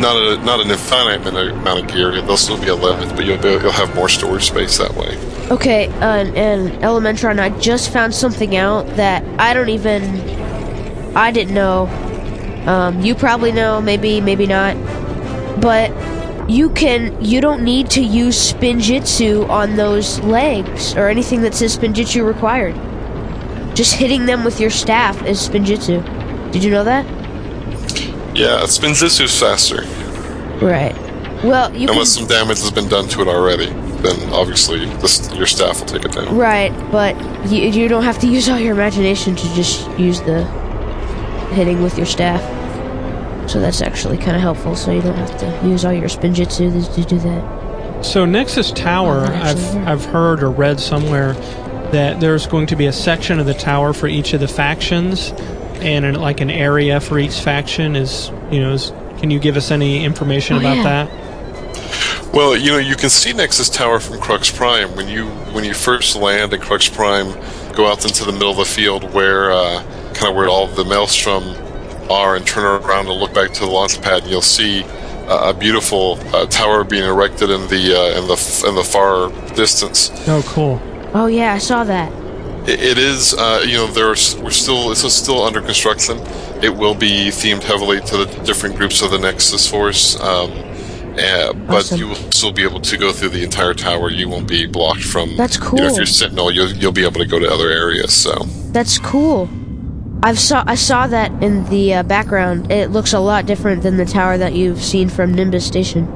[0.00, 2.10] Not a not an infinite amount amount of gear.
[2.20, 5.16] They'll still be a limit, but you'll be, you'll have more storage space that way.
[5.50, 10.02] Okay, uh, and Elementron, I just found something out that I don't even.
[11.16, 11.86] I didn't know.
[12.66, 14.76] Um, you probably know, maybe, maybe not.
[15.60, 15.90] But
[16.50, 17.22] you can.
[17.22, 22.74] You don't need to use Spinjitzu on those legs or anything that says Spinjitzu required.
[23.76, 26.52] Just hitting them with your staff is Spinjitzu.
[26.52, 27.21] Did you know that?
[28.34, 29.82] Yeah, it spins Spinjitzu's faster.
[30.64, 30.94] Right.
[31.44, 31.90] Well, you can.
[31.90, 35.86] Unless some damage has been done to it already, then obviously this, your staff will
[35.86, 36.36] take it down.
[36.36, 37.16] Right, but
[37.50, 40.44] you, you don't have to use all your imagination to just use the
[41.54, 42.40] hitting with your staff.
[43.50, 46.86] So that's actually kind of helpful, so you don't have to use all your spinjitzu
[46.86, 48.04] to- to do that.
[48.04, 49.84] So Nexus Tower, Oh, I've yeah.
[49.92, 51.34] I've heard or read somewhere
[51.90, 55.32] that there's going to be a section of the tower for each of the factions,
[55.82, 57.96] and an, like an area for each faction.
[57.96, 60.82] Is you know, is, can you give us any information Oh, about yeah.
[61.06, 62.32] that?
[62.34, 65.74] Well, you know, you can see Nexus Tower from Crux Prime when you when you
[65.74, 67.32] first land in Crux Prime.
[67.74, 69.82] Go out into the middle of the field where uh,
[70.14, 71.42] kind of where all the Maelstrom
[72.10, 74.82] are, and turn around and look back to the launch pad, and you'll see
[75.28, 78.84] uh, a beautiful uh, tower being erected in the uh, in the f- in the
[78.84, 80.10] far distance.
[80.28, 80.80] Oh, cool.
[81.14, 82.10] Oh yeah, I saw that.
[82.66, 86.18] It, it is, uh, you know, there's we're still it's still under construction.
[86.62, 90.50] It will be themed heavily to the different groups of the Nexus Force, um,
[91.18, 91.98] uh, but Awesome.
[91.98, 94.10] you will still be able to go through the entire tower.
[94.10, 95.36] You won't be blocked from.
[95.36, 98.12] That's You know, if you're Sentinel, you'll you'll be able to go to other areas.
[98.14, 98.34] So
[98.72, 99.48] That's cool.
[100.24, 102.70] I've saw I saw that in the uh, background.
[102.70, 106.06] It looks a lot different than the tower that you've seen from Nimbus Station.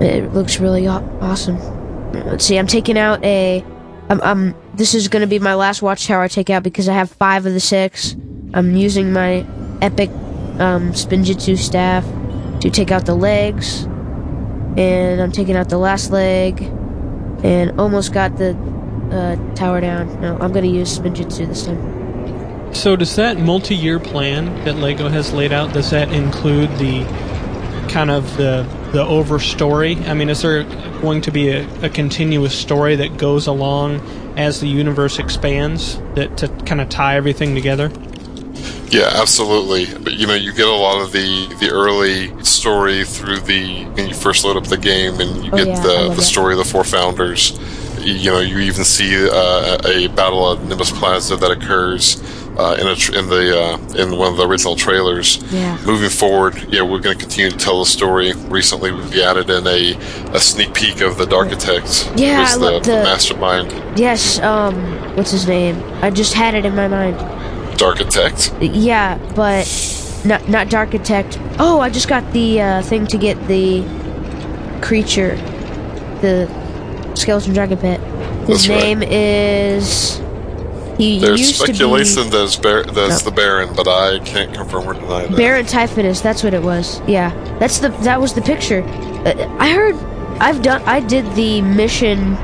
[0.00, 1.58] It looks really aw- awesome.
[2.12, 2.56] Let's see.
[2.58, 3.64] I'm taking out a.
[4.08, 4.54] I'm, I'm.
[4.76, 7.46] This is going to be my last watchtower I take out because I have five
[7.46, 8.16] of the six.
[8.54, 9.46] I'm using my
[9.80, 10.10] epic
[10.58, 12.04] um, Spinjitzu staff
[12.60, 16.60] to take out the legs, and I'm taking out the last leg,
[17.44, 18.56] and almost got the
[19.12, 20.20] uh, tower down.
[20.20, 22.74] No, I'm gonna use Spinjitzu this time.
[22.74, 25.72] So does that multi-year plan that Lego has laid out?
[25.72, 27.04] Does that include the
[27.88, 29.96] kind of the the over story?
[30.06, 30.64] I mean, is there
[31.00, 34.00] going to be a, a continuous story that goes along
[34.36, 37.90] as the universe expands that to kind of tie everything together?
[38.90, 39.86] yeah, absolutely.
[40.02, 44.08] But you know, you get a lot of the the early story through the when
[44.08, 46.22] you first load up the game, and you Oh, get yeah, the the that.
[46.22, 47.58] story of the four founders.
[48.00, 52.20] You know, you even see uh, a battle at Nimbus Plaza that occurs
[52.56, 55.42] uh, in a tr- in the uh, in one of the original trailers.
[55.52, 55.78] Yeah.
[55.84, 58.32] Moving forward, yeah, we're going to continue to tell the story.
[58.48, 59.94] Recently, we added in a,
[60.34, 62.18] a sneak peek of the Darkitect.
[62.18, 63.98] Yeah, who's I the, the mastermind.
[63.98, 64.38] Yes.
[64.40, 64.74] Um.
[65.16, 65.82] What's his name?
[66.02, 67.16] I just had it in my mind.
[67.78, 68.56] Darkitect.
[68.60, 69.66] Yeah, but
[70.24, 71.56] not not Darkitect.
[71.58, 73.82] Oh, I just got the uh, thing to get the
[74.82, 75.36] creature,
[76.20, 76.48] the
[77.14, 78.00] skeleton dragon pet.
[78.46, 78.82] His That's right.
[78.82, 80.20] name is.
[80.96, 84.94] He There's used speculation to that's, Bar- that's the Baron, but I can't confirm or
[84.94, 85.36] deny that.
[85.36, 86.22] Baron Typhonus.
[86.22, 87.00] That's what it was.
[87.08, 88.82] Yeah, that's the that was the picture.
[88.82, 89.96] Uh, I heard.
[90.40, 90.82] I've done.
[90.82, 92.36] I did the mission,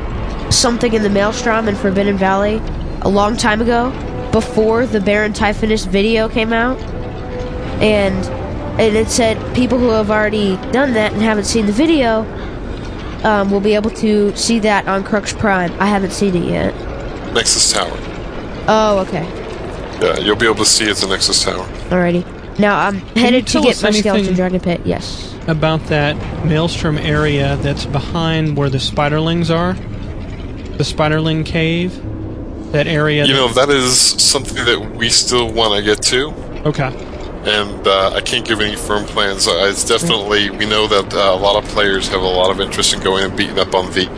[0.51, 2.61] something in the Maelstrom in Forbidden Valley,
[3.03, 3.91] a long time ago,
[4.33, 6.79] before the Baron Typhonus video came out,
[7.81, 8.27] and
[8.81, 12.23] and it said people who have already done that and haven't seen the video
[13.25, 15.73] um, will be able to see that on Crux Prime.
[15.81, 16.75] I haven't seen it yet.
[17.35, 18.10] Nexus Tower.
[18.73, 19.25] Oh, okay.
[20.01, 21.67] Yeah, you'll be able to see it's a Nexus Tower.
[21.91, 22.25] Alrighty.
[22.59, 24.83] Now I'm headed to get us my skeleton dragon pit.
[24.85, 25.37] Yes.
[25.49, 29.73] About that maelstrom area that's behind where the spiderlings are,
[30.77, 32.01] the spiderling cave,
[32.71, 33.25] that area.
[33.25, 36.33] You know, that is something that we still want to get to,
[36.65, 36.93] okay.
[37.45, 39.49] and uh, I can't give any firm plans.
[39.49, 42.61] Uh, it's definitely, we know that uh, a lot of players have a lot of
[42.61, 44.09] interest in going and beating up on the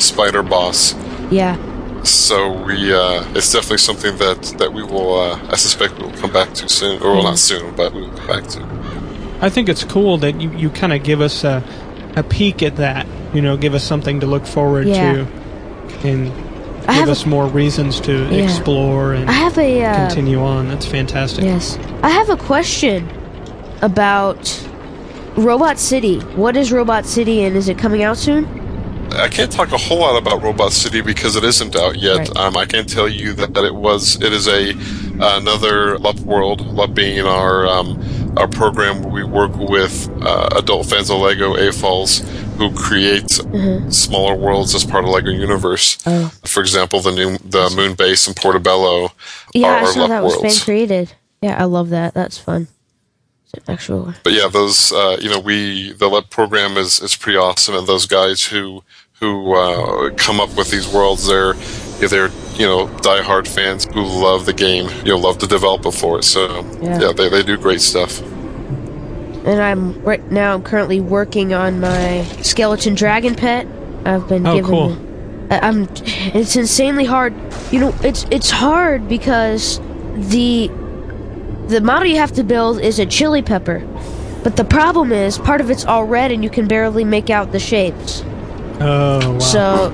[0.00, 0.94] spider boss.
[1.30, 1.56] Yeah.
[2.04, 6.12] So we, uh, it's definitely something that, that we will, uh, I suspect we will
[6.18, 7.00] come back to soon.
[7.02, 9.38] Or, well, not soon, but we will come back to.
[9.40, 11.62] I think it's cool that you, you kind of give us a,
[12.16, 13.06] a peek at that.
[13.34, 15.12] You know, give us something to look forward Yeah.
[15.12, 15.20] to,
[16.04, 18.42] and I give have a- us more reasons to Yeah.
[18.44, 20.68] explore and I have a uh, continue on.
[20.68, 21.44] That's fantastic.
[21.44, 21.78] yes.
[22.02, 23.08] I have a question
[23.80, 24.68] about
[25.36, 26.18] Robot City.
[26.36, 28.46] What is Robot City, and is it coming out soon?
[29.16, 32.18] I can't talk a whole lot about Robot City because it isn't out yet.
[32.18, 32.36] Right.
[32.36, 34.70] Um, I can tell you that, that it was it is a
[35.36, 36.60] another LUP world.
[36.66, 38.00] LUP being our um,
[38.36, 42.20] our program where we work with uh, adult fans of Lego AFOLs
[42.56, 43.30] who create
[43.92, 45.96] smaller worlds as part of Lego Universe.
[45.98, 46.26] Mm-hmm.
[46.26, 46.28] Oh.
[46.46, 49.10] For example, the new the Moon Base and Portobello
[49.54, 50.64] Yeah, are I our saw that was fan worlds.
[50.64, 51.12] created.
[51.40, 52.14] Yeah, I love that.
[52.14, 52.68] That's fun.
[53.44, 54.14] It's an actual.
[54.22, 57.86] but yeah, those uh, you know we the LEP program is is pretty awesome, and
[57.86, 58.82] those guys who
[59.22, 61.54] who uh, come up with these worlds, they're
[62.00, 65.86] yeah, they're you know diehard fans who love the game, you know, love to develop
[65.86, 66.24] it for it.
[66.24, 67.00] So Yeah.
[67.00, 68.20] yeah, they they do great stuff.
[69.44, 70.54] And I'm right now.
[70.54, 73.66] I'm currently working on my skeleton dragon pet.
[74.04, 74.70] I've been Oh, given.
[74.70, 74.96] cool.
[75.50, 75.88] I- I'm.
[76.34, 77.32] It's insanely hard.
[77.70, 79.80] You know, it's it's hard because
[80.16, 80.68] the
[81.68, 83.82] the model you have to build is a chili pepper,
[84.42, 87.52] but the problem is part of it's all red and you can barely make out
[87.52, 88.24] the shapes.
[88.80, 89.38] Oh wow.
[89.38, 89.88] So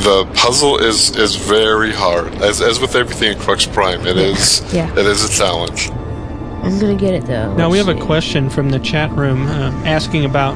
[0.00, 4.06] The puzzle is is very hard, as as with everything in Crux Prime.
[4.06, 4.90] It is Yeah.
[4.92, 5.90] it is a challenge.
[5.90, 7.54] I'm gonna get it though.
[7.54, 10.54] Now we Let's have a question from the chat room uh, asking about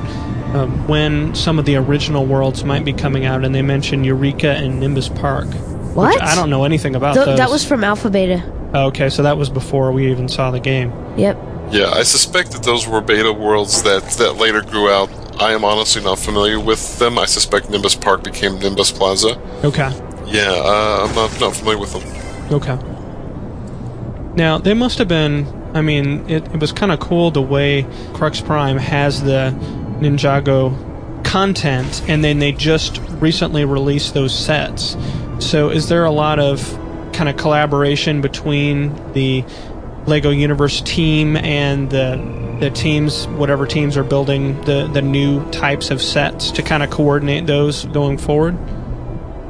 [0.54, 4.50] uh, when some of the original worlds might be coming out, and they mentioned Eureka
[4.50, 5.46] and Nimbus Park.
[5.94, 6.14] What?
[6.14, 7.38] Which I don't know anything about Th- those.
[7.38, 8.42] that was from Alpha Beta.
[8.74, 10.92] Oh, okay, so that was before we even saw the game.
[11.16, 11.38] Yep.
[11.70, 15.08] Yeah, I suspect that those were beta worlds that, that later grew out.
[15.40, 17.18] I am honestly not familiar with them.
[17.18, 19.40] I suspect Nimbus Park became Nimbus Plaza.
[19.64, 19.90] Okay.
[20.26, 22.52] Yeah, uh, I'm not, not familiar with them.
[22.52, 22.78] Okay.
[24.36, 25.46] Now, they must have been.
[25.74, 29.56] I mean, it, it was kind of cool the way Crux Prime has the
[30.00, 34.96] Ninjago content, and then they just recently released those sets.
[35.38, 36.60] So, is there a lot of
[37.12, 39.44] kind of collaboration between the
[40.06, 42.16] Lego Universe team and the
[42.60, 46.90] the teams, whatever teams are building the the new types of sets to kind of
[46.90, 48.56] coordinate those going forward?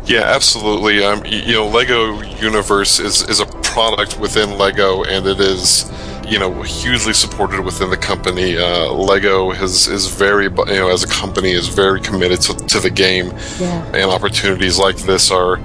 [0.07, 1.05] Yeah, absolutely.
[1.05, 5.93] Um, you know, Lego Universe is, is a product within Lego, and it is,
[6.27, 8.57] you know, hugely supported within the company.
[8.57, 12.81] Uh, Lego has is very, you know, as a company, is very committed to, to
[12.81, 13.27] the game,
[13.59, 13.85] Yeah.
[13.95, 15.59] and opportunities like this are,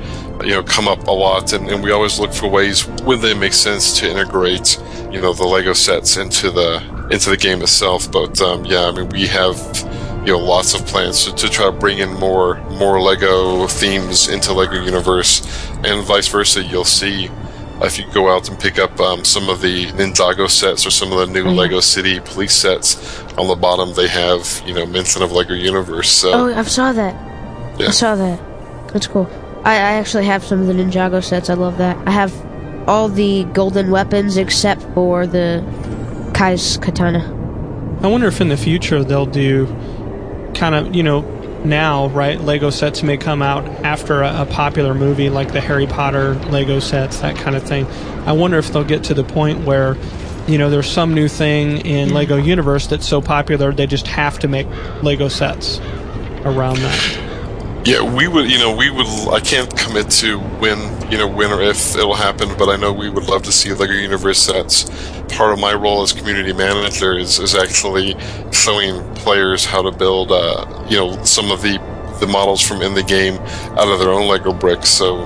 [0.43, 3.33] you know, come up a lot, and, and we always look for ways when they
[3.33, 4.77] make sense to integrate,
[5.11, 6.79] you know, the Lego sets into the
[7.11, 8.11] into the game itself.
[8.11, 9.57] But um, yeah, I mean, we have
[10.25, 14.27] you know lots of plans to, to try to bring in more more Lego themes
[14.27, 15.41] into Lego Universe,
[15.83, 16.63] and vice versa.
[16.63, 17.29] You'll see
[17.81, 21.11] if you go out and pick up um, some of the Ninjago sets or some
[21.11, 23.21] of the new Lego City police sets.
[23.37, 26.09] On the bottom, they have you know mention of Lego Universe.
[26.09, 27.13] So Oh, I saw that.
[27.79, 27.87] Yeah.
[27.87, 28.39] I saw that.
[28.93, 29.29] That's cool.
[29.65, 31.49] I, I actually have some of the Ninjago sets.
[31.49, 31.97] I love that.
[32.07, 32.33] I have
[32.87, 35.61] all the golden weapons except for the
[36.35, 37.23] Kai's katana.
[38.01, 39.67] I wonder if in the future they'll do
[40.53, 41.21] kind of, you know,
[41.63, 42.39] now, right?
[42.41, 46.79] Lego sets may come out after a, a popular movie like the Harry Potter Lego
[46.79, 47.85] sets, that kind of thing.
[48.27, 49.95] I wonder if they'll get to the point where,
[50.45, 54.37] you know, there's some new thing in Lego Universe that's so popular they just have
[54.39, 54.67] to make
[55.01, 55.79] Lego sets
[56.43, 57.24] around that.
[57.85, 58.49] Yeah, we would.
[58.49, 59.05] You know, we would.
[59.31, 60.79] I can't commit to when,
[61.11, 63.73] you know, when or if it'll happen, but I know we would love to see
[63.73, 64.85] Lego Universe sets.
[65.35, 68.15] Part of my role as community manager is, is actually
[68.51, 71.77] showing players how to build, uh, you know, some of the
[72.21, 73.35] the models from in the game
[73.77, 74.89] out of their own Lego bricks.
[74.89, 75.25] So,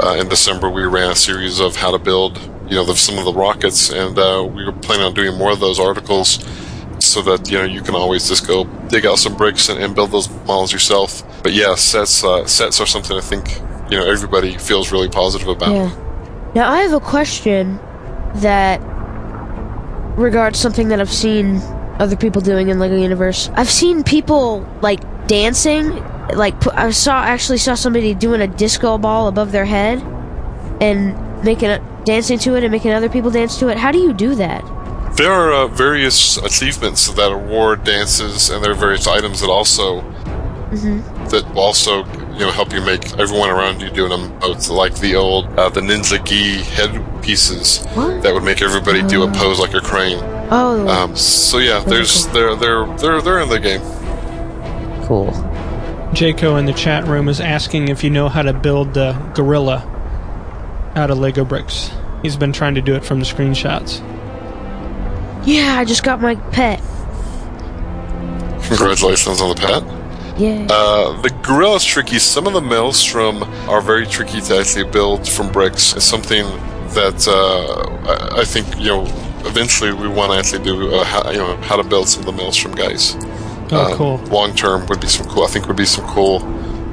[0.00, 2.38] uh, in December, we ran a series of how to build,
[2.68, 5.50] you know, the, some of the rockets, and uh, we were planning on doing more
[5.50, 6.38] of those articles
[6.98, 9.94] so that you know you can always just go dig out some bricks and, and
[9.94, 11.22] build those models yourself.
[11.42, 15.48] But yeah, sets uh, sets are something I think you know everybody feels really positive
[15.48, 15.72] about.
[15.72, 16.52] Yeah.
[16.54, 17.78] Now I have a question
[18.36, 18.80] that
[20.16, 21.60] regards something that I've seen
[21.98, 23.50] other people doing in Lego Universe.
[23.54, 25.90] I've seen people like dancing.
[26.34, 30.02] Like I saw actually saw somebody doing a disco ball above their head
[30.80, 33.78] and making dancing to it and making other people dance to it.
[33.78, 34.64] How do you do that?
[35.16, 40.02] There are uh, various achievements that award dances, and there are various items that also
[41.30, 45.14] that also you know help you make everyone around you do them emote, like the
[45.14, 48.22] old uh, the ninja gi headpieces What?
[48.22, 50.18] that would make everybody do a pose like a crane.
[50.50, 53.80] Oh, Um, so yeah, there's they're they're they're they're in the game.
[55.06, 55.28] cool.
[56.12, 59.78] Jaco in the chat room is asking if you know how to build the gorilla
[60.94, 61.90] out of Lego bricks.
[62.22, 64.00] He's been trying to do it from the screenshots.
[65.46, 66.80] Yeah, I just got my pet.
[68.68, 69.82] Congratulations on the pet.
[70.38, 70.66] Yeah.
[70.68, 72.18] Uh, the gorilla's tricky.
[72.18, 75.94] Some of the maelstrom are very tricky to actually build from bricks.
[75.94, 76.44] It's something
[76.94, 79.22] that uh, I, I think you know.
[79.48, 82.26] Eventually, we want to actually do uh, how, you know how to build some of
[82.26, 83.14] the maelstrom guys.
[83.70, 84.16] Oh, Uh, cool.
[84.26, 85.44] Long term would be some cool.
[85.44, 86.42] I think would be some cool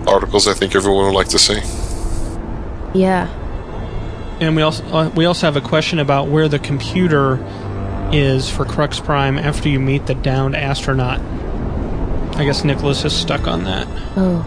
[0.07, 0.47] articles.
[0.47, 1.59] I think everyone would like to see.
[2.93, 3.27] yeah.
[4.39, 7.37] And we also uh, we also have a question about where the computer
[8.13, 11.19] is for Crux Prime after you meet the downed astronaut.
[12.37, 13.87] I guess Nicholas is stuck on that.
[14.15, 14.45] Oh.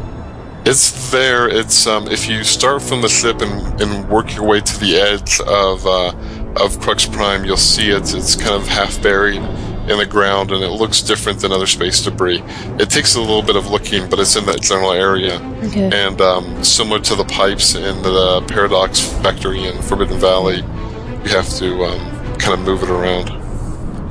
[0.65, 1.49] It's there.
[1.49, 4.97] It's um, if you start from the ship and, and work your way to the
[4.97, 6.13] edge of uh,
[6.57, 8.13] of Crux Prime, you'll see it.
[8.15, 9.43] It's kind of half buried
[9.89, 12.43] in the ground, and it looks different than other space debris.
[12.81, 15.37] It takes a little bit of looking, but it's in that general area.
[15.63, 15.89] Okay.
[15.93, 21.49] And um, similar to the pipes in the Paradox Factory in Forbidden Valley, you have
[21.59, 23.46] to um, kind of move it around.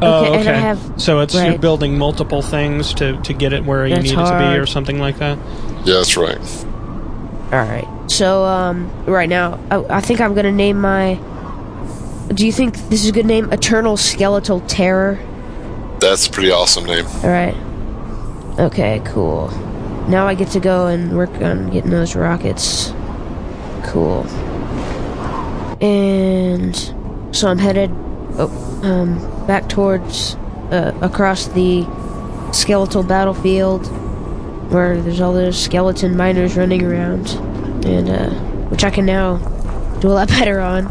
[0.02, 0.40] Oh, Okay, okay.
[0.40, 3.96] and I have- so it's you're building multiple things to, to get it where you
[3.96, 5.38] That's need it to be, or something like that.
[5.86, 6.38] Yeah, that's right.
[7.52, 7.88] All right.
[8.08, 11.16] So, um, right now, I, I think I'm gonna name my.
[12.34, 13.52] Do you think this is a good name?
[13.54, 15.20] Eternal Skeletal Terror.
[16.00, 17.06] That's a pretty awesome name.
[17.24, 17.56] All right.
[18.60, 19.02] Okay.
[19.06, 19.50] Cool.
[20.10, 22.92] Now I get to go and work on getting those rockets.
[23.86, 24.26] Cool.
[25.82, 26.76] And
[27.32, 27.92] so I'm headed,
[28.38, 30.36] oh, um, back towards,
[30.72, 31.86] uh, across the
[32.52, 33.86] skeletal battlefield
[34.72, 37.30] where there's all those skeleton miners running around,
[37.86, 38.30] and uh,
[38.70, 39.38] which I can now
[40.00, 40.86] do a lot better on.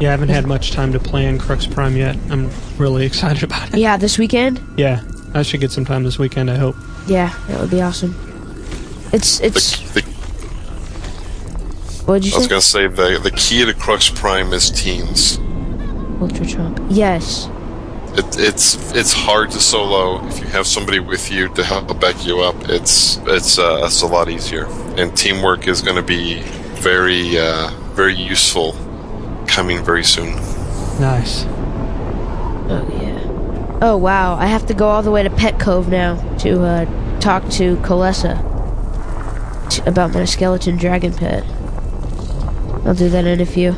[0.00, 2.16] Yeah, I haven't had much time to play in Crux Prime yet.
[2.30, 3.78] I'm really excited about it.
[3.78, 4.60] Yeah, this weekend.
[4.76, 6.50] Yeah, I should get some time this weekend.
[6.50, 6.76] I hope.
[7.06, 8.14] Yeah, that would be awesome.
[9.12, 9.78] It's it's.
[9.92, 10.06] The, the,
[12.04, 12.36] What'd you say?
[12.36, 12.80] I was say?
[12.82, 15.38] going to say the the key to Crux Prime is teams.
[16.20, 16.80] Ultra Trump.
[16.88, 17.48] Yes.
[18.14, 22.24] It, it's it's hard to solo if you have somebody with you to help back
[22.24, 22.56] you up.
[22.68, 26.40] It's it's uh, it's a lot easier, and teamwork is going to be
[26.80, 28.74] very uh, very useful
[29.46, 30.34] coming very soon.
[30.98, 31.44] Nice.
[32.68, 33.78] Oh yeah.
[33.82, 34.36] Oh wow!
[34.36, 37.76] I have to go all the way to Pet Cove now to uh, talk to
[37.78, 38.40] Colessa
[39.68, 41.44] t- about my skeleton dragon pet.
[42.86, 43.72] I'll do that in a few.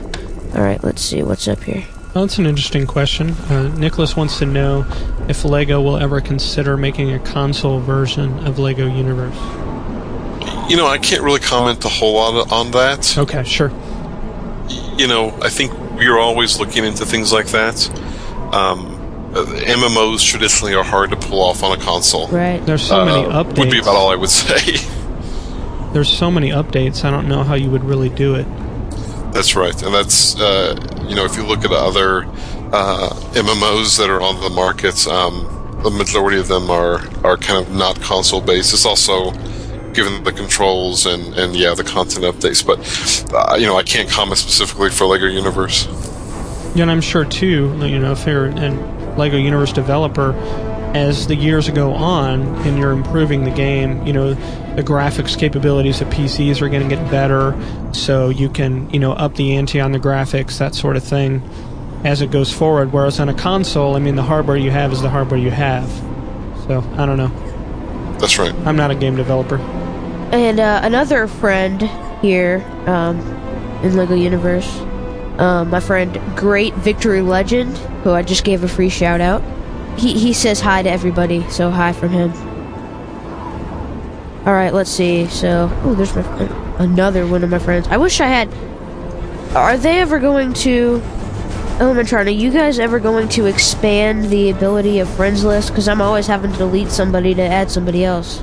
[0.55, 1.85] All right, let's see what's up here.
[2.19, 3.31] Well, that's an interesting question.
[3.49, 4.85] Uh, Nicholas wants to know
[5.29, 9.37] if Lego will ever consider making a console version of Lego Universe.
[10.69, 13.17] You know, I can't really comment a whole lot on that.
[13.19, 13.71] Okay, sure.
[14.97, 17.89] you know, I think we're always looking into things like that.
[18.53, 18.97] Um,
[19.37, 22.27] uh, MMOs traditionally are hard to pull off on a console.
[22.27, 22.59] Right.
[22.67, 23.59] There's so many Uh, updates.
[23.61, 24.85] Would be about all I would say.
[25.93, 27.05] There's so many updates.
[27.05, 28.49] I don't know how you would really do it.
[29.33, 30.75] That's right, and that's uh,
[31.09, 32.25] you know, if you look at other
[32.73, 37.65] uh, MMOs that are on the market, um, the majority of them are are kind
[37.65, 38.73] of not console based.
[38.73, 39.33] It's also
[39.93, 42.65] given the controls and and yeah, the content updates.
[42.65, 42.79] But
[43.33, 45.87] uh, you know, I can't comment specifically for Lego Universe.
[46.75, 47.77] Yeah, and I'm sure too.
[47.85, 48.71] You know, if you're a
[49.17, 50.33] Lego Universe developer,
[50.95, 54.35] as the years go on and you're improving the game, you know,
[54.79, 57.53] the graphics capabilities of PCs are going to get better,
[57.93, 61.43] so you can you know up the ante on the graphics, that sort of thing,
[62.05, 62.93] as it goes forward.
[62.93, 65.91] Whereas on a console, I mean, the hardware you have is the hardware you have.
[66.69, 67.27] So I don't know.
[68.21, 68.55] That's right.
[68.65, 69.57] I'm not a game developer.
[70.31, 71.83] And uh, another friend
[72.23, 73.19] here um,
[73.83, 74.79] in Lego Universe,
[75.41, 79.43] um, my friend Great Victory Legend, who I just gave a free shout out.
[79.99, 82.48] He he says hi to everybody, so hi from him.
[84.49, 85.27] All right, let's see.
[85.27, 87.87] So, oh, there's my friend, another one of my friends.
[87.89, 88.49] I wish I had.
[89.55, 91.03] Are they ever going to?
[91.77, 95.69] Elementron, are you guys ever going to expand the ability of friends list?
[95.69, 98.39] Because I'm always having to delete somebody to add somebody else.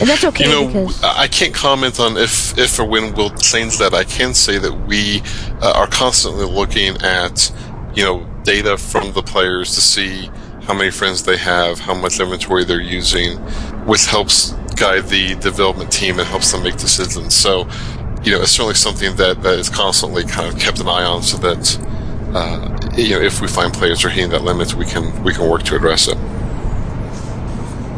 [0.00, 3.12] And that's okay You know, because I I can't comment on if, if or when
[3.12, 3.92] we'll change that.
[3.92, 5.20] I can say that we
[5.60, 7.52] uh, are constantly looking at,
[7.94, 10.30] you know, data from the players to see
[10.62, 13.36] how many friends they have, how much inventory they're using,
[13.84, 17.34] which helps guide the development team and helps them make decisions.
[17.34, 17.68] So,
[18.24, 21.22] you know, it's certainly something that, that is constantly kind of kept an eye on
[21.22, 21.78] so that,
[22.34, 25.48] uh, you know, if we find players are hitting that limit, we can we can
[25.48, 26.16] work to address it.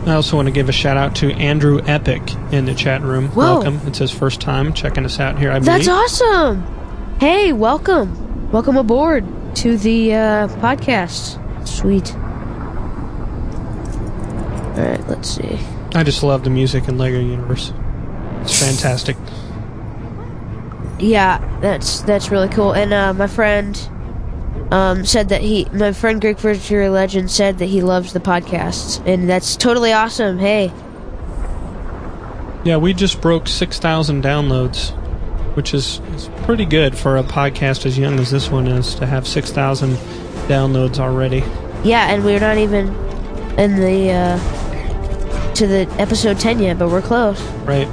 [0.05, 3.29] I also want to give a shout out to Andrew Epic in the chat room.
[3.29, 3.61] Whoa.
[3.61, 3.81] Welcome.
[3.87, 5.66] It's his first time checking us out here, I believe.
[5.66, 6.62] That's awesome.
[7.21, 8.51] Hey, welcome.
[8.51, 9.25] Welcome aboard
[9.57, 11.38] to the uh, podcast.
[11.68, 12.12] Sweet.
[14.73, 15.61] All right, let's see.
[15.94, 17.72] I just love the music in Lego Universe.
[18.42, 19.16] It's fantastic.
[20.98, 22.72] Yeah, that's that's really cool.
[22.72, 23.76] And uh, my friend
[24.70, 29.05] um, said that he, my friend Greek Virtual Legend said that he loves the podcasts,
[29.07, 30.38] and that's totally awesome.
[30.38, 30.72] Hey,
[32.64, 34.90] Yeah, we just broke 6,000 downloads,
[35.57, 39.07] which is, is pretty good for a podcast as young as this one is to
[39.07, 39.96] have 6,000
[40.48, 41.42] downloads already.
[41.85, 42.88] yeah, and we're not even
[43.59, 44.38] in the uh,
[45.56, 47.40] to the episode ten yet, but we're close.
[47.64, 47.88] Right.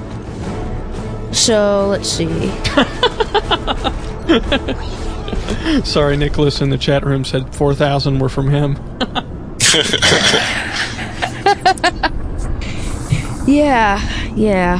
[1.33, 2.27] So let's see.
[5.83, 8.77] Sorry, Nicholas in the chat room said 4,000 were from him.
[13.49, 13.99] Yeah,
[14.35, 14.79] yeah.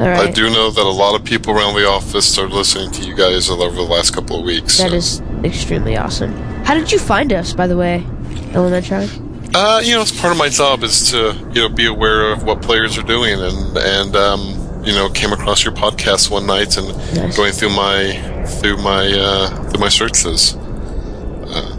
[0.00, 3.02] All I do know that a lot of people around the office started listening to
[3.02, 4.78] you guys over the last couple of weeks.
[4.78, 4.96] That so.
[4.96, 6.32] is extremely awesome.
[6.64, 8.06] How did you find us, by the way,
[8.52, 9.29] Elementron?
[9.54, 12.44] Uh, you know, it's part of my job is to you know be aware of
[12.44, 16.76] what players are doing, and and um, you know came across your podcast one night
[16.76, 16.86] and
[17.16, 17.36] Nice.
[17.36, 20.54] going through my through my uh, through my searches.
[20.54, 21.76] Uh,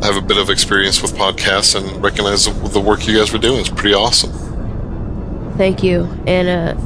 [0.00, 3.32] I have a bit of experience with podcasts and recognize the, the work you guys
[3.32, 3.58] were doing.
[3.60, 4.32] It's pretty awesome.
[5.56, 6.04] Thank you.
[6.28, 6.76] And uh,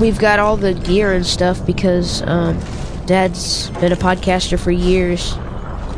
[0.00, 2.58] we've got all the gear and stuff because um,
[3.06, 5.34] Dad's been a podcaster for years,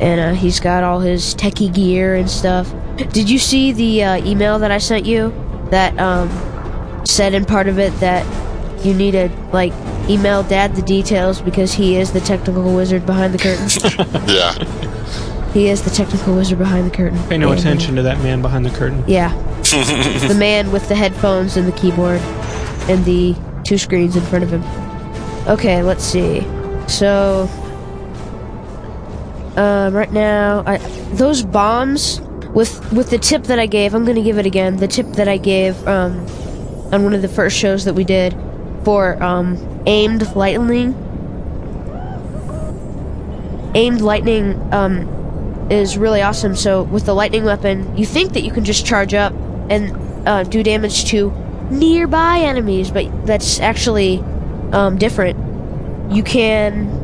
[0.01, 2.73] and uh, he's got all his techie gear and stuff.
[3.13, 5.33] Did you see the uh, email that I sent you
[5.71, 6.29] that um,
[7.07, 8.25] said in part of it that
[8.85, 9.73] you need to like
[10.09, 13.69] email Dad the details because he is the technical wizard behind the curtain?
[14.29, 14.53] Yeah,
[15.53, 17.19] He is the technical wizard behind the curtain.
[17.29, 19.05] Pay no And- attention to that man behind the curtain.
[19.07, 19.33] Yeah.
[20.29, 22.21] the man with the headphones and the keyboard
[22.89, 24.63] and the two screens in front of him.
[25.49, 26.41] Okay, let's see.
[26.89, 27.47] So,
[29.61, 30.79] um, right now, I,
[31.13, 32.23] those bombs
[32.55, 34.79] with with the tip that I gave, I'm gonna give it again.
[34.79, 36.27] The tip that I gave um,
[36.95, 38.35] on one of the first shows that we did
[38.85, 40.95] for um, aimed lightning.
[43.75, 46.57] Aimed lightning um, is really awesome.
[46.57, 49.35] So with the lightning weapon, you think that you can just charge up
[49.69, 51.31] and uh, do damage to
[51.71, 54.21] nearby enemies, but that's actually
[54.73, 55.39] um, different.
[56.11, 57.00] You can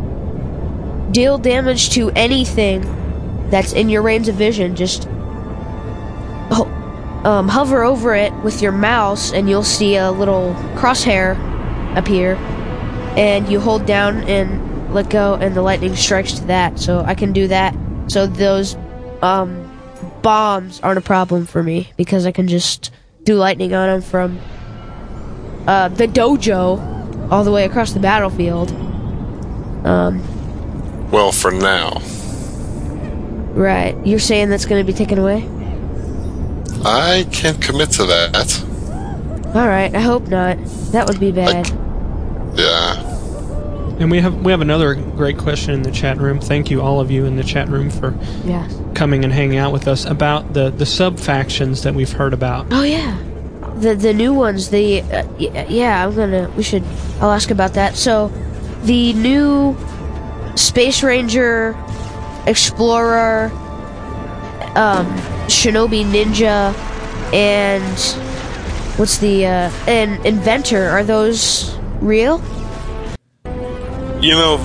[1.10, 2.82] deal damage to anything
[3.50, 4.76] that's in your range of vision.
[4.76, 5.06] Just
[7.26, 11.36] um, hover over it with your mouse, and you'll see a little crosshair
[11.96, 12.34] appear.
[13.16, 16.78] And you hold down and let go, and the lightning strikes to that.
[16.78, 17.74] So I can do that.
[18.08, 18.76] So those
[19.22, 19.66] um,
[20.22, 22.92] bombs aren't a problem for me because I can just
[23.24, 24.38] do lightning on them from
[25.66, 28.70] uh, the dojo all the way across the battlefield.
[29.84, 30.22] Um,
[31.10, 32.00] Well, for now.
[33.52, 33.96] right.
[34.04, 35.48] You're saying that's going to be taken away?
[36.84, 38.62] I can't commit to that.
[39.54, 39.94] All right.
[39.94, 40.58] I hope not.
[40.92, 41.66] That would be bad.
[42.56, 43.02] Yeah.
[43.98, 46.38] And we have we have another great question in the chat room.
[46.38, 48.68] Thank you all of you in the chat room for yeah.
[48.94, 52.66] coming and hanging out with us about the the sub factions that we've heard about.
[52.72, 53.18] Oh yeah.
[53.76, 54.68] The the new ones.
[54.68, 56.06] The uh, yeah.
[56.06, 56.50] I'm gonna.
[56.56, 56.84] We should.
[57.20, 57.96] I'll ask about that.
[57.96, 58.28] So,
[58.82, 59.74] the new
[60.56, 61.76] Space Ranger,
[62.46, 63.50] Explorer,
[64.74, 65.06] um,
[65.48, 66.74] Shinobi Ninja,
[67.32, 67.98] and
[68.98, 70.88] what's the uh, and Inventor?
[70.88, 72.42] Are those real?
[74.20, 74.56] You know,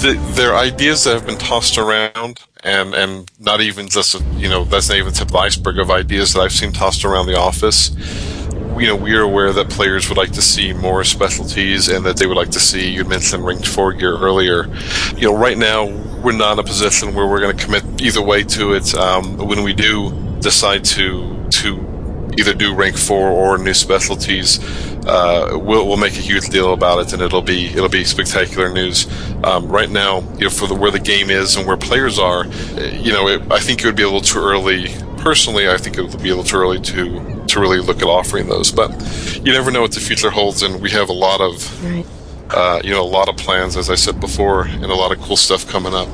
[0.00, 4.64] th- they're ideas that have been tossed around, and, and not even just, you know,
[4.64, 7.38] that's not even tip of the iceberg of ideas that I've seen tossed around the
[7.38, 7.90] office.
[8.76, 12.16] You know, we are aware that players would like to see more specialties and that
[12.16, 14.68] they would like to see, you mentioned ranked four gear earlier.
[15.16, 15.86] You know, right now,
[16.22, 18.94] we're not in a position where we're going to commit either way to it.
[18.94, 24.60] Um, when we do decide to, to either do rank four or new specialties,
[25.06, 28.70] uh, we'll, we'll make a huge deal about it, and it'll be it'll be spectacular
[28.70, 29.06] news.
[29.42, 32.44] Um, right now, you know, for the, where the game is and where players are,
[32.46, 34.88] you know, it, I think it would be a little too early.
[35.20, 38.04] Personally, I think it would be a little too early to to really look at
[38.04, 38.70] offering those.
[38.70, 38.90] But
[39.44, 42.06] you never know what the future holds, and we have a lot of Right.
[42.50, 45.20] uh, you know a lot of plans, as I said before, and a lot of
[45.20, 46.08] cool stuff coming up.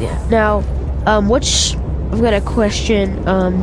[0.00, 0.18] Yeah.
[0.30, 0.62] Now,
[1.06, 1.74] um, what's
[2.12, 3.26] I've got a question.
[3.28, 3.62] Um,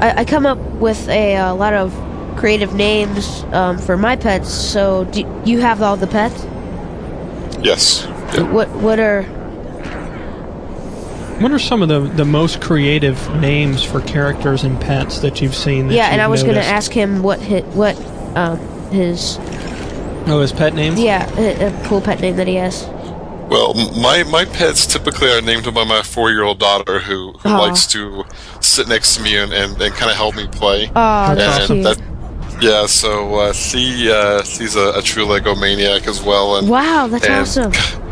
[0.00, 1.92] I, I come up with a, uh lot of
[2.36, 4.50] creative names um, for my pets.
[4.52, 6.44] So, do you have all the pets?
[7.62, 8.04] Yes.
[8.34, 8.42] Yeah.
[8.52, 9.24] What What are
[11.40, 15.54] What are some of the, the most creative names for characters and pets that you've
[15.54, 15.88] seen?
[15.88, 16.04] That yeah?
[16.06, 17.96] And you've I was going to ask him what his, what
[18.36, 18.58] um,
[18.90, 19.36] his
[20.28, 20.98] Oh, his pet names.
[21.00, 22.84] yeah a, a cool pet name that he has.
[23.48, 27.48] Well, my my pets typically are named by my four year old daughter, who, who
[27.48, 27.58] Aw.
[27.58, 28.24] likes to
[28.60, 30.88] sit next to me and, and, and kind of help me play.
[30.96, 31.96] Oh, that's and cute.
[31.98, 36.68] that yeah, so uh, she uh, she's a, a true Lego maniac as well, and
[36.68, 38.05] wow, that's and- awesome.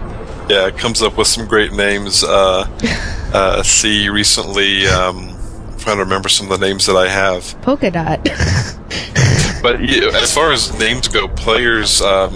[0.49, 2.23] Yeah, it comes up with some great names.
[2.25, 2.67] Uh,
[3.33, 5.31] uh, she recently, um,
[5.69, 8.25] I'm trying to remember some of the names that I have, Polka dot.
[9.63, 12.33] but yeah, as far as names go, players um,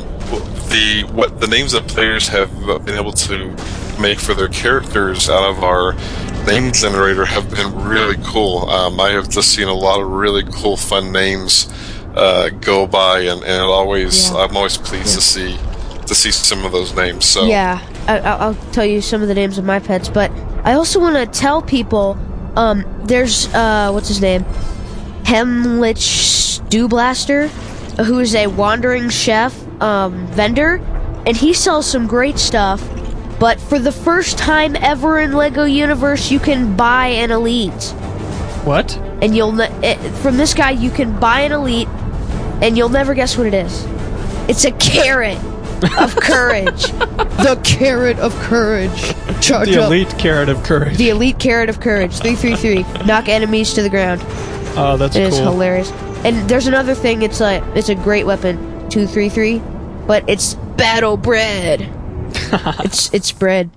[0.69, 2.51] the what the names that players have
[2.85, 3.55] been able to
[4.01, 5.95] make for their characters out of our
[6.47, 8.69] name generator have been really cool.
[8.71, 11.73] Um, I have just seen a lot of really cool, fun names
[12.15, 14.39] uh, go by, and, and it always Yeah.
[14.39, 15.59] I'm always pleased to see
[16.07, 17.27] to see some of those names.
[17.27, 20.31] So Yeah, I, I'll I'll tell you some of the names of my pets, but
[20.65, 22.19] I also want to tell people.
[22.57, 24.45] Um, there's uh, what's his name,
[25.23, 27.49] Hemlich Stewblaster,
[28.05, 30.77] who is a wandering chef um, vendor,
[31.27, 32.83] and he sells some great stuff.
[33.39, 37.93] But for the first time ever in Lego Universe, you can buy an elite,
[38.65, 38.97] What?
[39.23, 41.89] and you'll it, from this guy you can buy an elite,
[42.61, 43.87] and you'll never guess what it is.
[44.49, 45.39] It's a carrot
[45.99, 46.83] of courage.
[46.83, 49.03] the carrot of courage.
[49.41, 49.87] Charge The up.
[49.87, 50.97] elite carrot of courage.
[50.97, 52.13] The elite carrot of courage.
[52.19, 53.05] 333.
[53.07, 54.21] Knock enemies to the ground.
[54.77, 55.53] oh, that's It is cool.
[55.53, 55.91] hilarious.
[56.25, 58.57] And there's another thing, it's a it's a great weapon,
[58.91, 59.61] 233,
[60.07, 61.89] but it's battle bread.
[62.85, 63.71] it's it's bread.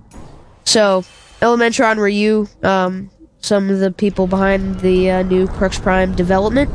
[0.65, 1.03] So,
[1.41, 6.69] Elementron were you um some of the people behind the uh, new Crux Prime development?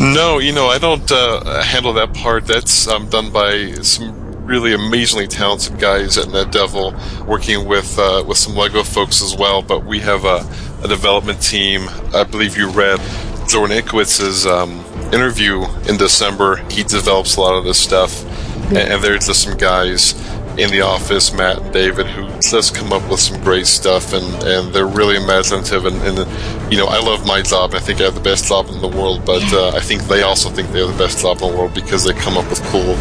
[0.00, 2.46] No, you know, I don't uh, handle that part.
[2.46, 8.38] That's um, done by some really amazingly talented guys at NetDevil, working with uh, with
[8.38, 9.60] some Lego folks as well.
[9.60, 10.48] But we have a,
[10.82, 11.82] a development team.
[12.14, 12.98] I believe you read
[13.46, 14.82] Jordan Ikowitz's um,
[15.12, 16.56] interview in December.
[16.70, 18.24] He develops a lot of this stuff,
[18.68, 20.14] and, and there's just some guys
[20.60, 24.24] in the office, Matt and David, who just come up with some great stuff, and,
[24.44, 25.86] and they're really imaginative.
[25.86, 27.74] And, and, you know, I love my job.
[27.74, 30.22] I think I have the best job in the world, but uh, I think they
[30.22, 32.62] also think they have the best job in the world because they come up with
[32.64, 32.94] cool,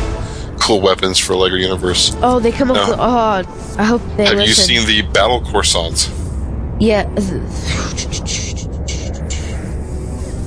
[0.60, 2.16] cool weapons for Lego Universe.
[2.22, 2.90] Oh, they come up No.
[2.92, 3.00] with.
[3.00, 4.48] Oh, I hope they have listen.
[4.48, 4.54] you
[4.86, 6.10] seen the Battle Croissants?
[6.80, 7.04] Yeah.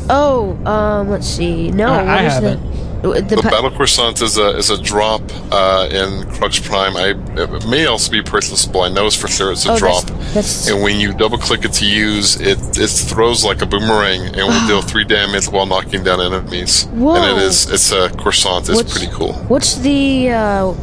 [0.08, 1.70] Oh, um, let's see.
[1.70, 2.60] No, I- I haven't.
[2.66, 2.71] the
[3.02, 6.96] the Battle Croissant is a is a drop uh, in Crux Prime.
[6.96, 8.82] I it may also be purchasable.
[8.82, 10.04] I know it's for sure it's a Oh, drop.
[10.04, 13.66] that's- that's- and when you double click it to use, it it throws like a
[13.66, 16.84] boomerang and will deal three damage while knocking down enemies.
[16.92, 17.16] Whoa.
[17.16, 18.68] And it is it's a croissant.
[18.68, 19.32] It's What's- pretty cool.
[19.48, 20.74] What's the uh,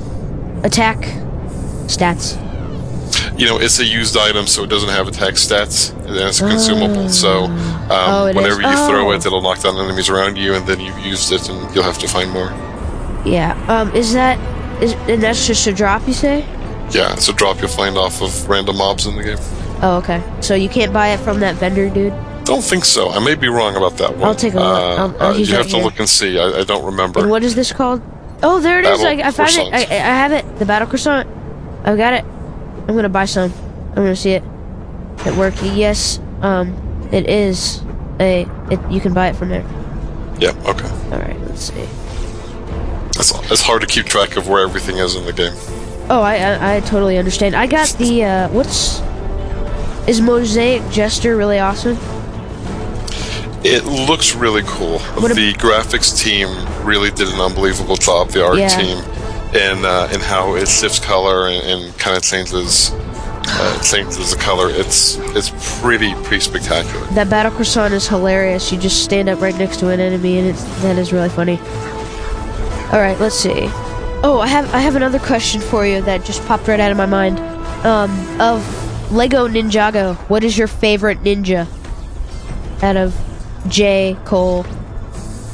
[0.64, 0.98] attack
[1.88, 2.38] stats?
[3.40, 6.48] You know, it's a used item, so it doesn't have attack stats, and it's a
[6.50, 7.08] consumable.
[7.08, 8.36] So um, Oh, it is.
[8.36, 9.12] whenever you throw Oh.
[9.12, 11.98] it, it'll knock down enemies around you, and then you've used it, and you'll have
[12.00, 12.52] to find more.
[13.26, 13.56] Yeah.
[13.70, 14.38] Um, is that
[14.84, 16.06] is and that's just a drop?
[16.06, 16.40] You say?
[16.92, 19.38] Yeah, it's a drop you'll find off of random mobs in the game.
[19.82, 20.22] Oh, okay.
[20.42, 22.14] So you can't buy it from that vendor, dude.
[22.44, 23.10] Don't think so.
[23.10, 24.28] I may be wrong about that one.
[24.28, 24.66] I'll take a look.
[24.66, 25.84] Uh, I'll- I'll- uh, you have to here.
[25.86, 26.38] look and see.
[26.40, 27.22] I, I don't remember.
[27.22, 28.02] And what is this called?
[28.44, 29.00] Oh, there it is.
[29.04, 29.74] I, Battle I found it.
[29.74, 29.78] I.
[29.80, 30.60] I have it.
[30.60, 31.30] The battle croissant.
[31.86, 32.26] I've got it.
[32.90, 33.54] I'm gonna buy some.
[33.90, 34.44] I'm gonna see it.
[35.24, 35.62] It worked.
[35.62, 36.20] Yes.
[36.42, 36.74] Um,
[37.12, 37.84] it is
[38.20, 38.48] a.
[38.72, 39.62] It, you can buy it from there.
[40.40, 40.54] Yeah.
[40.66, 40.90] Okay.
[41.12, 41.40] All right.
[41.42, 41.88] Let's see.
[43.16, 45.54] It's, it's hard to keep track of where everything is in the game.
[46.10, 47.56] Oh, I I, I totally understand.
[47.56, 49.02] I got the uh, what's
[50.10, 51.96] is Mosaic Jester really awesome?
[53.64, 54.98] It looks really cool.
[54.98, 56.48] What ab- the graphics team
[56.84, 58.30] really did an unbelievable job.
[58.30, 58.70] The art Yeah.
[58.70, 58.98] team,
[59.54, 64.38] and uh, and how it shifts color and, and kind of changes uh, changes the
[64.40, 64.70] color.
[64.70, 65.50] It's it's
[65.82, 67.06] pretty pretty spectacular.
[67.08, 68.72] That battle croissant is hilarious.
[68.72, 71.58] You just stand up right next to an enemy, and it's that is really funny.
[72.92, 73.70] All right, let's see.
[74.22, 76.98] Oh, I have I have another question for you that just popped right out of
[76.98, 77.40] my mind.
[77.86, 81.66] Um, of Lego Ninjago, what is your favorite ninja?
[82.84, 83.16] Out of
[83.68, 84.66] Jay, Cole,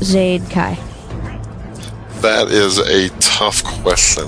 [0.02, 0.78] Zane, Kai.
[2.26, 4.28] That is a tough question.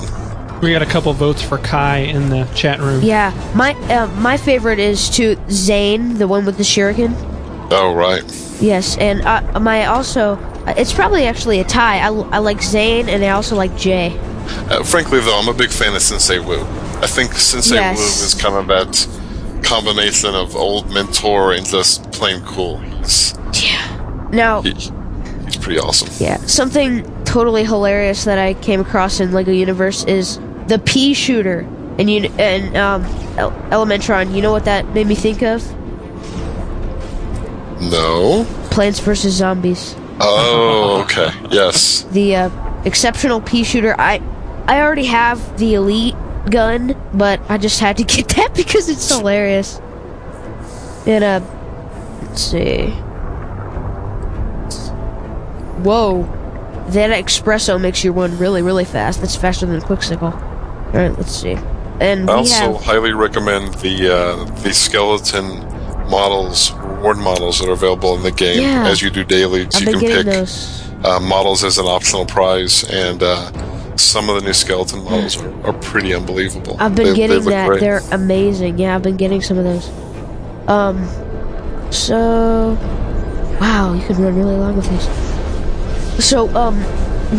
[0.61, 3.01] We got a couple votes for Kai in the chat room.
[3.01, 7.15] Yeah, my uh, my favorite is to Zane, the one with the shuriken.
[7.71, 8.23] Oh right.
[8.61, 10.37] Yes, and uh, my also
[10.67, 11.97] it's probably actually a tie.
[11.97, 14.15] I, I like Zane, and I also like Jay.
[14.69, 16.59] Uh, frankly, though, I'm a big fan of Sensei Wu.
[17.01, 17.97] I think Sensei Yes.
[17.97, 22.77] Wu is kind of that combination of old mentor and just plain cool.
[22.77, 23.35] He's,
[24.31, 26.09] Now, he, he's pretty awesome.
[26.19, 31.59] yeah, something totally hilarious that I came across in Lego Universe is the pea shooter,
[31.99, 33.03] and you and um,
[33.37, 34.33] El- Elementron.
[34.33, 35.61] You know what that made me think of?
[37.81, 38.45] No.
[38.71, 39.95] Plants vs Zombies.
[40.19, 41.29] Oh, okay.
[41.51, 42.03] Yes.
[42.03, 43.93] The uh, exceptional pea shooter.
[43.99, 44.21] I
[44.65, 46.15] I already have the elite
[46.49, 49.79] gun, but I just had to get that because it's hilarious.
[51.05, 51.41] And uh,
[52.23, 52.87] let's see.
[55.83, 56.23] Whoa,
[56.89, 59.19] that espresso makes you run really, really fast.
[59.21, 60.27] That's faster than a quick sickle.
[60.33, 61.57] All right, let's see.
[61.99, 65.45] And I also have highly recommend the uh, the skeleton
[66.09, 68.87] models, reward models that are available in the game Yeah.
[68.87, 69.67] as you do daily.
[69.71, 70.87] So I've you can pick those.
[71.03, 73.51] uh, models as an optional prize, and uh,
[73.97, 76.77] some of the new skeleton models are, are pretty unbelievable.
[76.79, 77.67] I've been They- they getting look that.
[77.67, 77.79] great.
[77.81, 78.77] They're amazing.
[78.79, 79.89] Yeah, I've been getting some of those.
[80.69, 81.03] Um,
[81.91, 82.77] so
[83.59, 85.07] wow, you can run really long with these.
[86.19, 86.77] So um,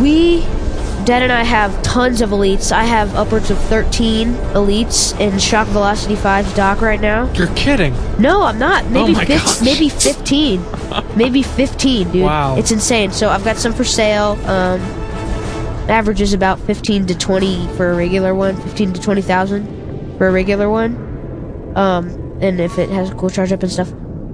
[0.01, 0.41] we,
[1.05, 2.71] Dad and I have tons of elites.
[2.71, 7.31] I have upwards of thirteen elites in Shock Velocity 5's dock right now.
[7.33, 7.93] You're kidding.
[8.19, 8.85] No, I'm not.
[8.89, 10.63] Maybe Oh fif- maybe fifteen.
[11.15, 12.23] maybe fifteen, dude.
[12.23, 12.57] Wow.
[12.57, 13.11] It's insane.
[13.11, 14.31] So I've got some for sale.
[14.47, 14.79] Um
[15.89, 20.27] average is about fifteen to twenty for a regular one, 15 to twenty thousand for
[20.27, 21.73] a regular one.
[21.75, 22.09] Um
[22.41, 23.89] and if it has a cool charge up and stuff.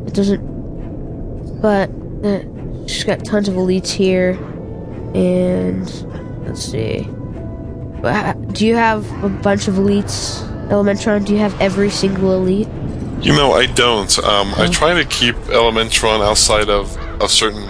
[0.07, 1.89] It doesn't but
[2.23, 2.39] uh,
[2.85, 4.31] just got tons of elites here.
[5.13, 5.89] And
[6.45, 7.07] let's see.
[8.53, 11.25] Do you have a bunch of elites, Elementron?
[11.25, 12.67] Do you have every single elite?
[13.21, 14.19] You know, I don't.
[14.19, 17.63] Um, I try to keep Elementron outside of, of certain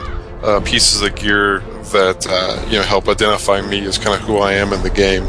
[0.44, 1.60] uh, pieces of gear
[1.92, 4.90] that uh, you know help identify me as kind of who I am in the
[4.90, 5.24] game.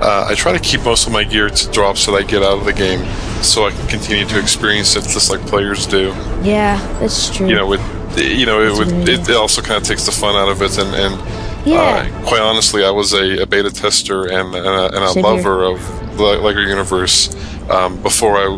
[0.00, 2.58] Uh, I try to keep most of my gear to drops that I get out
[2.58, 3.04] of the game,
[3.42, 6.08] so I can continue to experience it just like players do.
[6.42, 7.48] Yeah, that's true.
[7.48, 7.80] You know, it,
[8.16, 10.62] you know, it, would, really it, it also kind of takes the fun out of
[10.62, 11.80] it, and, and Yeah.
[11.80, 15.64] Uh, quite honestly, I was a, a beta tester and, and a, and a lover
[15.64, 15.80] of
[16.16, 17.34] the Lego Universe
[17.70, 18.48] um, before I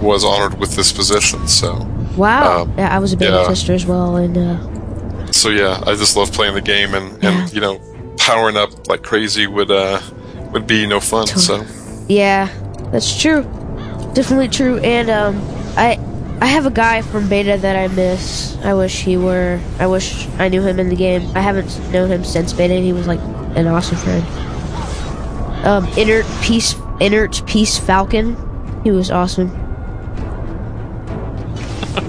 [0.00, 1.46] was honored with this position.
[1.48, 1.86] So,
[2.16, 2.62] Wow.
[2.62, 3.46] Um, yeah, I was a beta yeah.
[3.48, 7.48] tester as well, and uh, so yeah, I just love playing the game, and, Yeah.
[7.48, 7.80] you know,
[8.18, 10.00] powering up like crazy would uh,
[10.52, 11.26] would be no fun.
[11.26, 11.64] So,
[12.08, 12.48] yeah,
[12.92, 13.42] that's true.
[14.14, 14.78] Definitely true.
[14.78, 15.40] And um,
[15.76, 15.98] I
[16.42, 18.56] I have a guy from beta that I miss.
[18.64, 19.60] I wish he were.
[19.78, 21.22] I wish I knew him in the game.
[21.36, 22.74] I haven't known him since beta.
[22.74, 23.20] and He was like
[23.54, 24.26] an awesome friend.
[25.64, 28.36] Um, inert peace, inert peace Falcon.
[28.82, 29.50] He was awesome.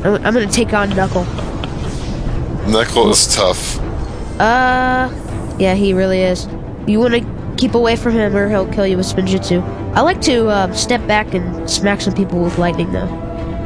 [0.04, 1.26] I'm, I'm gonna take on Knuckle.
[2.66, 3.80] Knuckle is tough.
[4.40, 5.14] Uh,
[5.60, 6.48] yeah, he really is.
[6.88, 9.62] You want to keep away from him, or he'll kill you with Spinjitzu.
[9.94, 13.23] I like to um, step back and smack some people with lightning, though.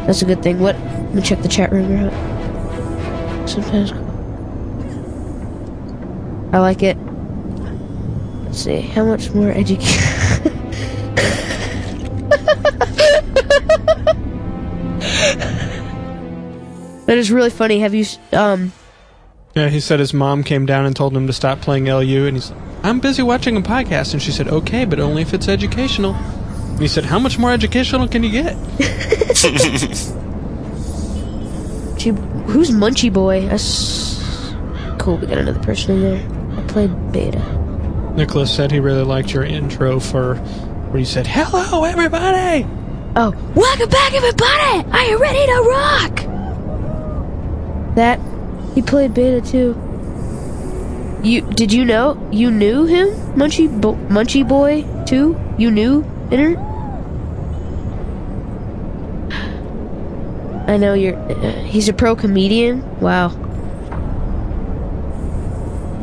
[0.08, 0.60] That's a good thing.
[0.60, 0.80] What?
[0.80, 2.12] Let me check the chat room real.
[3.46, 3.92] Sometimes.
[6.54, 6.98] I like it.
[8.46, 8.80] Let's see.
[8.80, 10.02] How much more education?
[17.06, 17.80] that is really funny.
[17.80, 18.72] Have you um?
[19.56, 22.38] Yeah, he said his mom came down and told him to stop playing LU, and
[22.38, 24.14] he's like, I'm busy watching a podcast.
[24.14, 26.16] And she said, okay, but only if it's educational.
[26.78, 28.56] And he said, how much more educational can you get?
[31.98, 32.12] Gee,
[32.46, 33.48] who's Munchie Boy?
[33.48, 34.22] That's
[35.00, 35.18] cool.
[35.18, 36.60] We got another person in there.
[36.60, 37.40] I played beta.
[38.16, 42.68] Nicholas said he really liked your intro for where you said, hello, everybody!
[43.16, 44.88] Oh, welcome back, everybody!
[44.92, 46.16] Are you ready to rock?
[47.96, 48.20] That
[48.76, 49.76] he played beta too.
[51.24, 55.36] You did you know you knew him, Munchie Bo- Munchie Boy too?
[55.58, 56.58] You knew Inner?
[60.68, 61.16] I know you're.
[61.16, 62.84] Uh, he's a pro comedian.
[63.00, 63.30] Wow.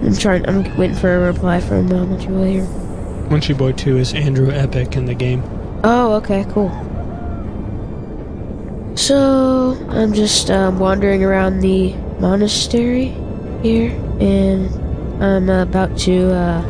[0.03, 0.49] I'm trying.
[0.49, 2.67] I'm waiting for a reply from uh, Munchie Boy here.
[3.29, 5.43] Munchy Boy 2 is Andrew Epic in the game.
[5.83, 6.71] Oh, okay, cool.
[8.97, 13.15] So, I'm just um, wandering around the monastery
[13.63, 16.63] here, and I'm about to, uh,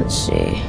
[0.00, 0.60] let's see.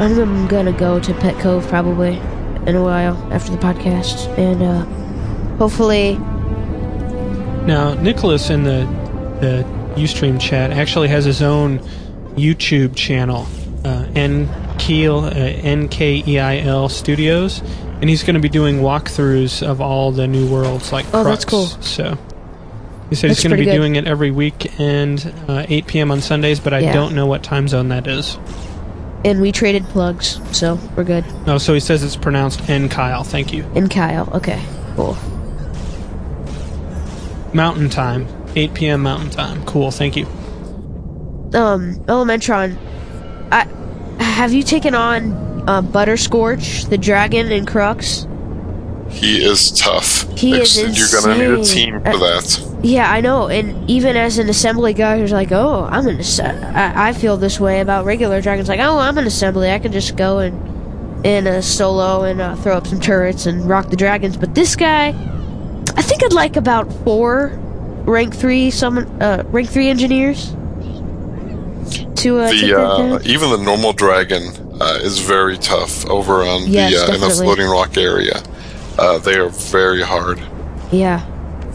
[0.00, 2.18] I'm gonna go to Pet Cove probably
[2.66, 4.84] in a while after the podcast, and, uh,
[5.58, 6.18] hopefully,
[7.66, 8.86] Now, Nicholas in the,
[9.40, 9.64] the
[9.96, 11.78] Ustream chat actually has his own
[12.36, 13.46] YouTube channel,
[13.84, 17.62] uh, Nkeil, uh, N-K-E-I-L Studios,
[18.00, 21.26] and he's going to be doing walkthroughs of all the new worlds like Oh, Crux.
[21.28, 21.66] that's cool.
[21.80, 22.18] So
[23.14, 23.76] he said That's he's going to be good.
[23.76, 26.10] doing it every weekend, uh, 8 p.m.
[26.10, 26.92] on Sundays, but I Yeah.
[26.92, 28.38] don't know what time zone that is.
[29.24, 31.24] and we traded plugs, so we're good.
[31.46, 33.22] No, so he says it's pronounced N Kyle.
[33.24, 33.64] Thank you.
[33.74, 34.28] N Kyle.
[34.34, 34.60] okay,
[34.96, 35.16] cool.
[37.54, 39.00] Mountain time, 8 p.m.
[39.02, 39.64] Mountain time.
[39.64, 39.90] Cool.
[39.90, 40.26] Thank you.
[41.54, 42.76] um Elementron,
[43.52, 43.66] I
[44.22, 45.32] have you taken on
[45.68, 48.26] uh, Butterscorch, the dragon and Crux?
[49.08, 50.28] He is tough.
[50.36, 52.73] He is Ex- You're gonna need a team for Uh, that.
[52.84, 53.48] Yeah, I know.
[53.48, 57.38] And even as an assembly guy who's like, oh, I'm an ass- I, I feel
[57.38, 58.68] this way about regular dragons.
[58.68, 59.70] Like, oh, I'm an assembly.
[59.70, 63.66] I can just go and in a solo and uh, throw up some turrets and
[63.66, 64.36] rock the dragons.
[64.36, 65.08] But this guy,
[65.96, 67.58] I think I'd like about four
[68.04, 70.50] rank three summon uh, rank three engineers
[72.16, 74.42] to uh, The uh, even the normal dragon
[74.78, 78.42] uh, is very tough over on Yes, the uh, in the floating rock area.
[78.98, 80.38] Uh, they are very hard.
[80.92, 81.24] Yeah.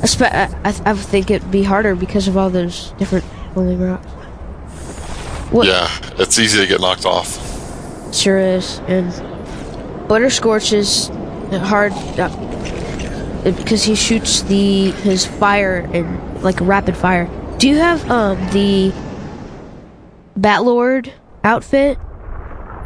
[0.02, 3.26] I, I, I think it'd be harder because of all those different
[3.56, 4.06] rolling rocks.
[5.52, 5.88] What Yeah,
[6.18, 7.30] it's easy to get knocked off.
[8.14, 8.80] sure is.
[8.88, 9.12] And
[10.08, 11.08] Butterscorch is
[11.52, 12.30] hard uh,
[13.44, 17.28] because he shoots the his fire and like rapid fire.
[17.58, 18.94] Do you have um the
[20.40, 21.12] Batlord
[21.44, 21.98] outfit,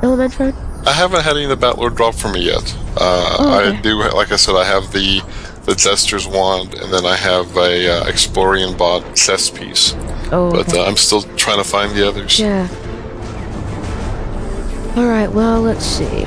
[0.01, 0.53] Elementron?
[0.87, 2.75] I haven't had any of the Batlord drop for me yet.
[2.97, 3.77] Uh, Oh, okay.
[3.77, 5.21] I do, like I said, I have the
[5.65, 9.93] the Jester's wand, and then I have a uh, Explorian bot chest piece.
[10.31, 10.79] Oh, But okay.
[10.79, 12.39] uh, I'm still trying to find the others.
[12.39, 12.67] Yeah.
[14.95, 15.31] All right.
[15.31, 16.25] Well, let's see.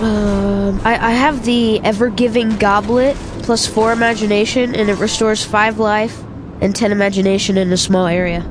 [0.00, 5.78] Um, I, I have the ever giving goblet plus four imagination, and it restores five
[5.78, 6.22] life
[6.60, 8.44] and ten imagination in a small area.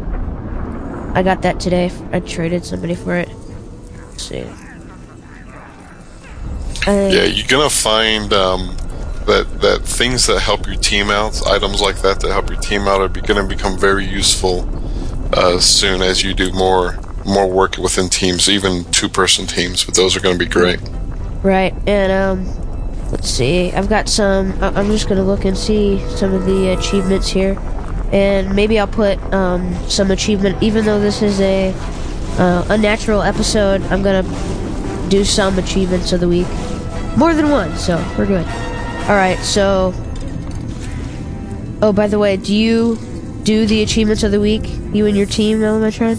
[1.16, 1.91] I got that today.
[2.12, 3.30] I traded somebody for it.
[4.10, 4.41] Let's see.
[6.88, 8.76] Uh, Yeah, you're gonna find um,
[9.26, 12.82] that that things that help your team out, items like that that help your team
[12.82, 14.70] out, are be, gonna become very useful
[15.34, 19.84] uh, soon as you do more more work within teams, even two person teams.
[19.84, 20.80] But those are gonna be great.
[21.44, 23.72] Right, and um, let's see.
[23.72, 24.54] I've got some.
[24.62, 27.58] I'm just gonna look and see some of the achievements here,
[28.12, 30.62] and maybe I'll put um, some achievement.
[30.62, 31.74] Even though this is a
[32.38, 34.24] uh, a natural episode, I'm gonna
[35.10, 36.48] do some achievements of the week,
[37.18, 37.76] more than one.
[37.78, 38.75] So we're good.
[39.08, 39.38] All right.
[39.39, 39.93] So,
[41.82, 42.97] oh, by the way, do you
[43.43, 44.64] do the achievements of the week?
[44.93, 46.18] You and your team, Elementron?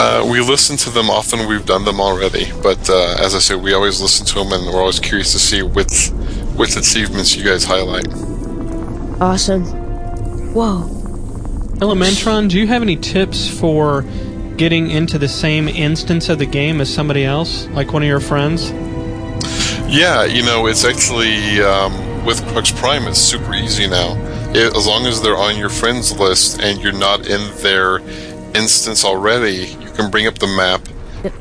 [0.00, 1.48] Uh, we listen to them often.
[1.48, 4.66] We've done them already, but uh, as I said, we always listen to them, and
[4.66, 6.10] we're always curious to see which
[6.54, 8.06] which achievements you guys highlight.
[9.20, 9.64] Awesome.
[10.54, 10.82] Whoa.
[11.80, 14.02] Elementron, do you have any tips for
[14.56, 18.20] getting into the same instance of the game as somebody else, like one of your
[18.20, 18.70] friends?
[19.90, 21.92] Yeah, you know, it's actually um,
[22.24, 24.14] with Crux Prime, it's super easy now.
[24.54, 27.98] It, as long as they're on your friends list and you're not in their
[28.54, 30.80] instance already, you can bring up the map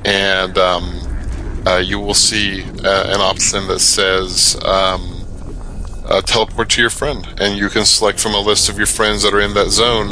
[0.05, 0.84] and um,
[1.65, 5.21] uh, you will see uh, an option that says um,
[6.05, 9.23] uh, teleport to your friend, and you can select from a list of your friends
[9.23, 10.11] that are in that zone,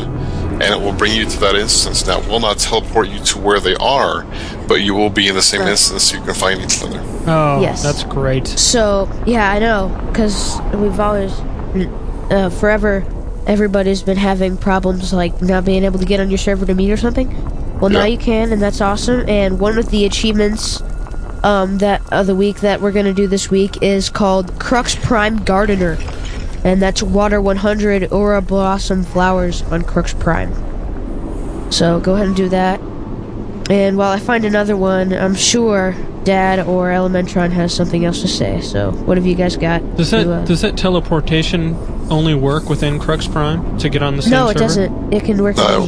[0.61, 2.05] and it will bring you to that instance.
[2.05, 4.25] Now, it will not teleport you to where they are,
[4.67, 5.71] but you will be in the same Right.
[5.71, 6.99] instance, so you can find each other.
[7.27, 7.81] Oh, Yes.
[7.83, 8.47] that's great.
[8.47, 11.31] So yeah, I know because we've always,
[12.29, 13.03] uh, forever,
[13.47, 16.91] everybody's been having problems like not being able to get on your server to meet
[16.91, 17.29] or something.
[17.79, 19.27] Well, now you can, and that's awesome.
[19.27, 20.81] And one of the achievements
[21.43, 25.43] um, that of the week that we're gonna do this week is called Crux Prime
[25.43, 25.97] Gardener,
[26.63, 30.51] and that's water 100 Aura Blossom flowers on Crux Prime.
[31.71, 32.79] So go ahead and do that.
[33.69, 35.95] And while I find another one, I'm sure
[36.25, 38.59] Dad or Elementron has something else to say.
[38.61, 39.81] So what have you guys got?
[39.95, 41.75] Does that to, uh, does that teleportation
[42.09, 44.59] only work within Crux Prime to get on the same no, it server?
[44.59, 45.13] doesn't.
[45.13, 45.85] It can work No.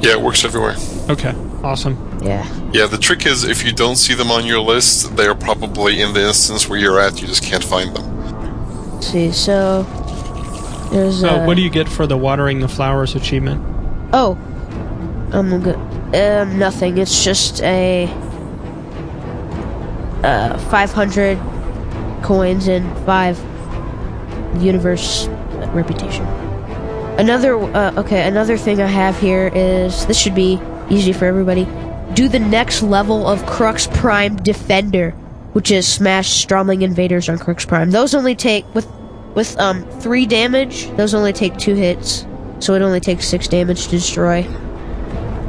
[0.00, 0.76] Yeah, it works everywhere.
[1.10, 1.96] Okay, awesome.
[2.22, 2.46] Yeah.
[2.72, 6.00] Yeah, the trick is if you don't see them on your list, they are probably
[6.00, 7.20] in the instance where you're at.
[7.20, 8.94] You just can't find them.
[8.94, 9.82] Let's see, so
[10.92, 11.20] there's.
[11.20, 13.60] So, Uh, what do you get for the watering the flowers achievement?
[14.12, 14.38] Oh,
[15.32, 15.76] I'm good.
[16.14, 16.96] Um, nothing.
[16.98, 18.06] It's just a
[20.24, 21.38] uh 500
[22.22, 23.38] coins and five
[24.62, 25.26] universe
[25.72, 26.24] reputation.
[27.18, 31.66] Another uh, okay, another thing I have here is this should be easy for everybody.
[32.14, 35.10] Do the next level of Crux Prime Defender,
[35.52, 37.90] which is smash Stromling invaders on Crux Prime.
[37.90, 38.90] Those only take with
[39.34, 40.88] with um three damage.
[40.96, 42.26] Those only take two hits,
[42.58, 44.44] so it only takes six damage to destroy.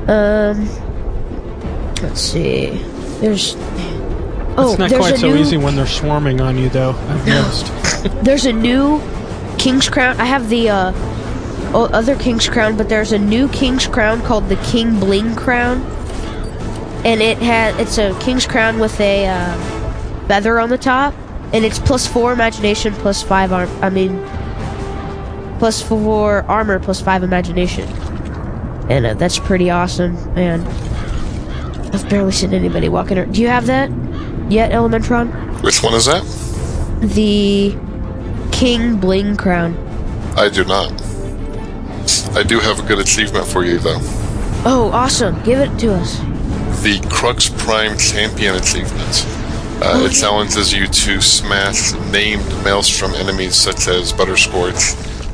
[0.08, 0.68] Um,
[2.02, 2.72] let's see.
[3.22, 3.56] There's
[4.62, 6.92] oh, it's not quite so new, easy when they're swarming on you, though.
[6.92, 7.72] I've noticed.
[8.24, 9.02] There's a new
[9.58, 10.20] King's Crown.
[10.20, 10.92] I have the uh,
[11.74, 15.82] other King's Crown, but there's a new King's Crown called the King Bling Crown,
[17.06, 21.14] and it has it's a King's Crown with a uh, feather on the top,
[21.54, 23.70] and it's plus four imagination, plus five arm.
[23.84, 24.20] I mean,
[25.60, 27.88] plus four armor, plus five imagination,
[28.90, 30.18] and uh, that's pretty awesome.
[30.38, 30.68] And
[31.94, 33.18] I've barely seen anybody walking.
[33.18, 33.34] Around.
[33.34, 33.90] Do you have that
[34.52, 35.64] yet, Elementron?
[35.64, 36.24] Which one is that?
[37.02, 37.76] The
[38.52, 39.76] King Bling Crown.
[40.38, 40.92] I do not.
[42.36, 44.00] I do have a good achievement for you, though.
[44.64, 45.42] Oh, awesome!
[45.44, 46.20] Give it to us.
[46.84, 49.26] The Crux Prime Champion achievement.
[49.84, 54.94] Uh, it challenges you to smash named Maelstrom enemies such as Butterscorch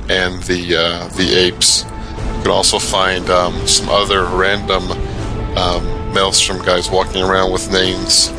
[0.10, 1.84] and the uh, the apes.
[1.84, 4.90] You can also find um, some other random
[5.58, 8.30] um, Maelstrom guys walking around with names.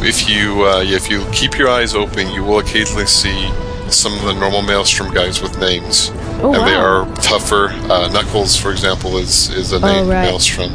[0.00, 3.48] If you uh, if you keep your eyes open, you will occasionally see
[3.90, 7.68] some of the normal Maelstrom guys with names, Oh, and they are tougher.
[7.90, 10.22] Uh, Knuckles, for example, is is a named right.
[10.24, 10.70] Maelstrom.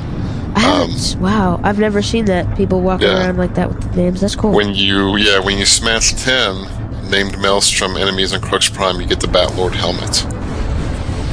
[0.55, 1.19] I haven't.
[1.19, 2.55] wow, I've never seen that.
[2.57, 3.25] People walking Um, yeah.
[3.25, 4.21] around like that with names.
[4.21, 4.51] That's cool.
[4.51, 6.67] When you yeah when you smash ten
[7.09, 10.23] named Maelstrom enemies in Crux Prime, you get the Bat Lord helmet.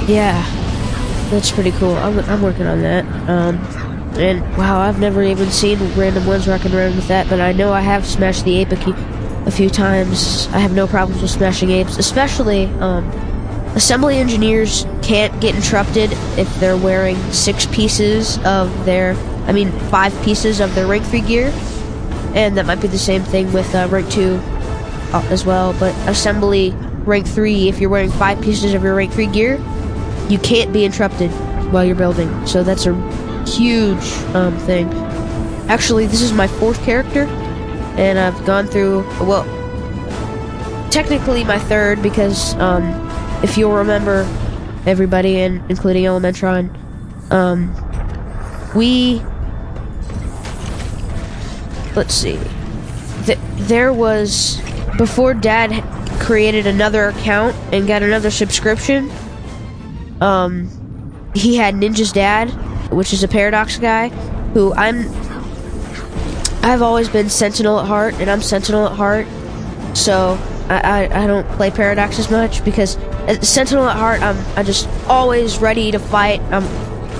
[0.08, 0.42] yeah,
[1.30, 1.94] that's pretty cool.
[1.96, 3.04] I'm, I'm working on that.
[3.28, 3.58] Um,
[4.18, 7.28] and wow, I've never even seen random ones rocking around with that.
[7.28, 10.46] But I know I have smashed the ape a, few times.
[10.48, 13.04] I have no problems with smashing apes, especially um,
[13.74, 19.14] assembly engineers can't get interrupted if they're wearing six pieces of their,
[19.46, 21.52] I mean, five pieces of their rank three gear.
[22.34, 24.38] And that might be the same thing with uh, rank two
[25.12, 25.72] uh, as well.
[25.80, 26.70] But assembly
[27.04, 29.56] rank three, if you're wearing five pieces of your rank three gear,
[30.28, 31.30] you can't be interrupted
[31.72, 32.46] while you're building.
[32.46, 32.92] So that's a
[33.56, 34.88] huge um, thing.
[35.68, 37.24] Actually, this is my fourth character,
[37.96, 39.44] and I've gone through well,
[40.90, 42.84] technically my third because um,
[43.42, 44.22] if you'll remember,
[44.86, 46.70] everybody, and including Elementron,
[47.30, 47.74] um,
[48.74, 49.22] we
[51.94, 52.38] let's see.
[53.24, 53.38] Th-
[53.68, 54.60] there was
[54.96, 55.82] before Dad
[56.20, 59.10] created another account and got another subscription.
[60.20, 60.68] Um,
[61.34, 62.52] he had Ninja's dad,
[62.90, 64.08] which is a Paradox guy,
[64.54, 65.08] who I'm.
[66.62, 69.26] I've always been Sentinel at heart, and I'm Sentinel at heart,
[69.96, 70.38] so
[70.68, 74.62] I, I, I don't play Paradox as much because as Sentinel at heart, I'm I
[74.62, 76.40] just always ready to fight.
[76.52, 76.64] Um,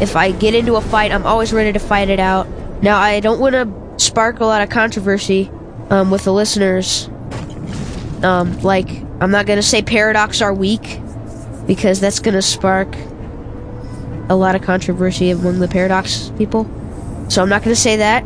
[0.01, 2.49] if I get into a fight, I'm always ready to fight it out.
[2.83, 5.51] Now I don't want to spark a lot of controversy
[5.91, 7.09] um, with the listeners.
[8.23, 8.89] Um, like
[9.21, 11.01] I'm not gonna say Paradox are weak
[11.67, 12.95] because that's gonna spark
[14.31, 16.65] a lot of controversy among the Paradox people.
[17.29, 18.25] So I'm not gonna say that.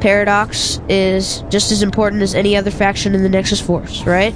[0.00, 4.32] Paradox is just as important as any other faction in the Nexus Force, right?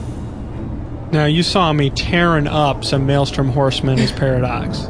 [1.13, 4.89] Now, you saw me tearing up some Maelstrom Horsemen as Paradox.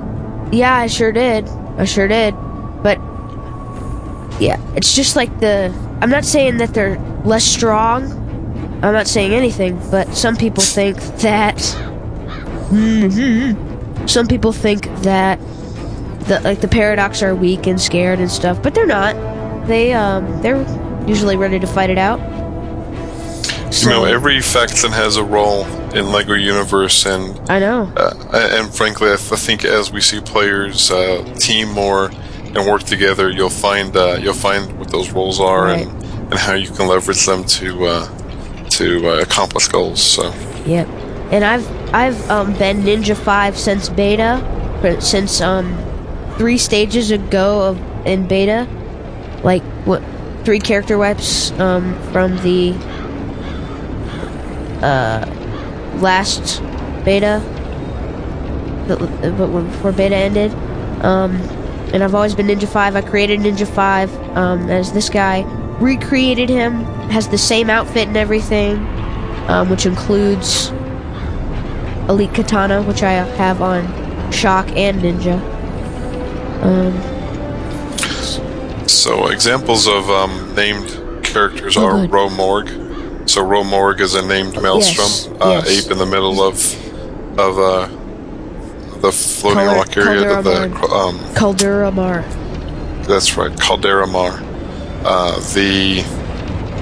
[0.52, 1.48] Yeah, I sure did.
[1.76, 2.32] I sure did.
[2.82, 2.98] But
[4.40, 5.74] yeah, it's just like the.
[6.00, 8.04] I'm not saying that they're less strong.
[8.82, 11.56] I'm not saying anything, but some people think that.
[12.70, 13.68] Mhm.
[14.08, 15.38] Some people think that
[16.26, 19.14] the like the paradox are weak and scared and stuff, but they're not.
[19.66, 20.60] They um they're
[21.06, 22.20] usually ready to fight it out.
[23.82, 25.64] You know, every faction has a role
[25.94, 27.90] in Lego Universe, and I know.
[27.96, 28.14] uh,
[28.52, 32.10] and frankly, I think as we see players uh, team more
[32.54, 35.86] and work together, you'll find uh, you'll find what those roles are Right.
[35.86, 40.02] and, and how you can leverage them to uh, to uh, accomplish goals.
[40.02, 40.32] So.
[40.66, 40.86] Yep.
[41.32, 44.38] And I've I've um, been Ninja Five since beta,
[45.00, 45.72] since um
[46.42, 48.66] three stages ago of in beta,
[49.44, 50.02] like what
[50.44, 52.72] three character wipes um from the
[54.84, 55.24] uh
[56.00, 56.60] last
[57.04, 57.40] beta,
[58.88, 60.52] but before beta ended,
[61.04, 61.36] um.
[61.94, 62.96] And I've always been Ninja 5.
[62.96, 65.42] I created Ninja 5 um, as this guy.
[65.78, 66.84] Recreated him.
[67.10, 68.78] Has the same outfit and everything.
[69.46, 70.70] Um, which includes
[72.08, 73.82] Elite Katana, which I have on
[74.32, 75.51] Shock and Ninja.
[76.62, 76.92] Um,
[78.88, 82.06] So examples of um, named characters Oh, are.
[82.06, 82.68] Ro Morg.
[83.28, 85.84] So Ro Morg is a named Maelstrom Yes, uh, yes.
[85.86, 86.56] ape in the middle of
[87.38, 87.86] of uh,
[89.00, 90.20] the floating Calder- rock area.
[90.42, 91.08] That the Calderamar.
[91.28, 92.22] um, Caldera Mar.
[93.08, 94.38] that's right, Caldera Mar.
[95.04, 96.02] Uh, the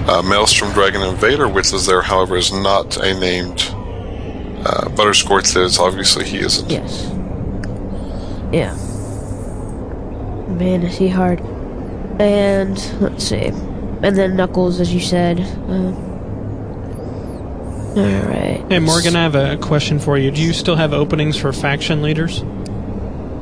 [0.09, 3.69] uh, Maelstrom Dragon Invader, which is there, however, is not a named.
[4.67, 6.69] Uh, Butterscorch is obviously he isn't.
[6.69, 7.07] Yes.
[8.53, 8.77] Yeah.
[10.59, 11.41] Man, is he hard.
[12.21, 13.47] And, let's see.
[14.03, 15.41] And then Knuckles, as you said.
[15.41, 15.93] Uh,
[17.99, 18.65] Alright.
[18.71, 20.31] Hey, Morgan, I have a question for you.
[20.31, 22.43] Do you still have openings for faction leaders?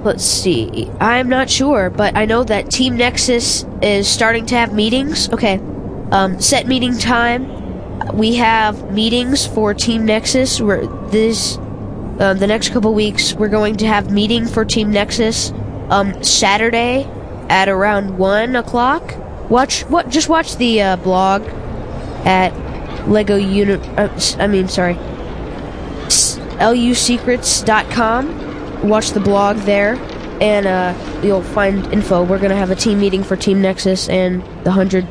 [0.04, 0.90] Let's see.
[1.00, 5.28] I'm not sure, but I know that Team Nexus is starting to have meetings.
[5.30, 5.60] Okay.
[6.12, 8.16] Um, set meeting time.
[8.16, 10.60] We have meetings for Team Nexus.
[10.60, 11.58] We're this
[12.20, 13.34] um, the next couple weeks.
[13.34, 15.52] We're going to have meeting for Team Nexus
[15.90, 17.04] um, Saturday
[17.48, 19.14] at around one o'clock.
[19.50, 20.08] Watch what?
[20.10, 21.42] Just watch the uh, blog
[22.26, 22.52] at
[23.08, 23.80] Lego Unit.
[23.98, 24.94] Uh, I mean, sorry,
[26.58, 28.88] lusecrets.com.
[28.88, 29.94] Watch the blog there,
[30.40, 32.24] and uh, you'll find info.
[32.24, 35.06] We're gonna have a team meeting for Team Nexus, and the hundred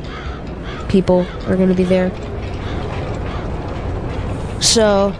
[0.88, 2.10] people are gonna be there.
[4.60, 5.14] So,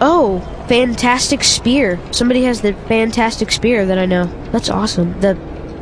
[0.00, 1.98] oh, fantastic spear!
[2.12, 4.26] Somebody has the fantastic spear that I know.
[4.52, 5.18] That's awesome.
[5.20, 5.36] The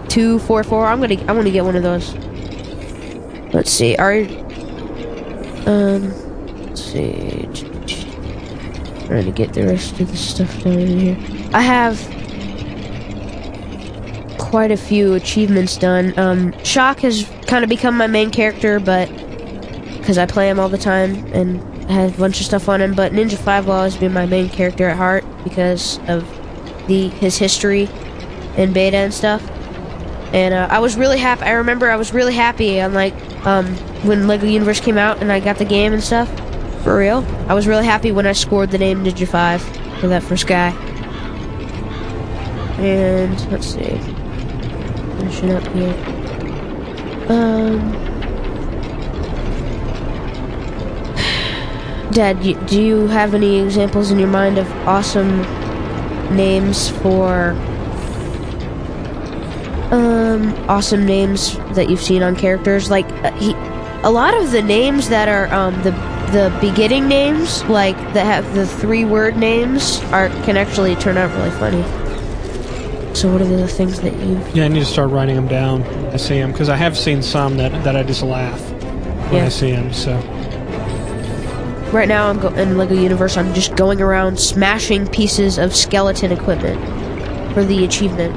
[0.08, 0.86] two four four.
[0.86, 2.14] I'm gonna I'm gonna get one of those.
[3.52, 3.96] Let's see.
[3.96, 4.14] Are
[5.66, 6.12] um.
[6.66, 7.48] Let's see.
[9.06, 11.16] Trying to get the rest of the stuff down in here.
[11.52, 11.98] I have
[14.38, 16.18] quite a few achievements done.
[16.18, 19.08] Um, Shock has kind of become my main character, but
[19.98, 22.80] because I play him all the time and I have a bunch of stuff on
[22.80, 22.94] him.
[22.94, 26.28] But Ninja Five will always be my main character at heart because of
[26.86, 27.88] the his history
[28.56, 29.42] in beta and stuff.
[30.32, 31.42] And uh, I was really happy.
[31.42, 33.14] I remember I was really happy on like
[33.46, 33.66] um,
[34.04, 36.28] when Lego Universe came out and I got the game and stuff.
[36.82, 39.62] For real, I was really happy when I scored the name Ninja Five
[40.00, 40.70] for that first guy.
[42.78, 43.98] And let's see,
[45.18, 45.94] finishing up here.
[47.28, 48.05] Um,
[52.16, 55.42] Dad, you, do you have any examples in your mind of awesome
[56.34, 57.50] names for
[59.92, 62.88] um awesome names that you've seen on characters?
[62.88, 63.52] Like uh, he,
[64.02, 65.90] a lot of the names that are um the
[66.32, 71.30] the beginning names, like that have the three word names, are can actually turn out
[71.36, 71.82] really funny.
[73.14, 74.40] So what are the things that you?
[74.54, 75.82] Yeah, I need to start writing them down
[76.14, 78.58] I see them because I have seen some that that I just laugh
[79.30, 79.44] when Yeah.
[79.44, 79.92] I see them.
[79.92, 80.18] So
[81.96, 83.38] right now I'm in Lego Universe.
[83.38, 86.78] I'm just going around smashing pieces of skeleton equipment
[87.54, 88.36] for the achievement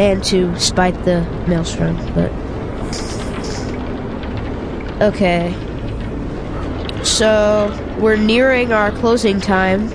[0.00, 1.94] and to spite the maelstrom.
[2.14, 2.32] But
[5.02, 5.52] okay,
[7.04, 9.90] so we're nearing our closing time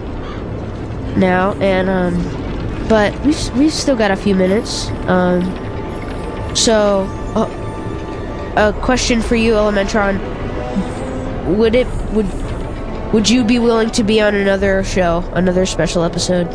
[1.19, 4.89] now, and um, but we've we've still got a few minutes.
[5.07, 5.41] Um,
[6.55, 7.05] so
[7.35, 7.49] uh,
[8.57, 10.19] a question for you, Elementron:
[11.57, 12.29] Would it would
[13.15, 16.51] would you be willing to be on another show, another special episode?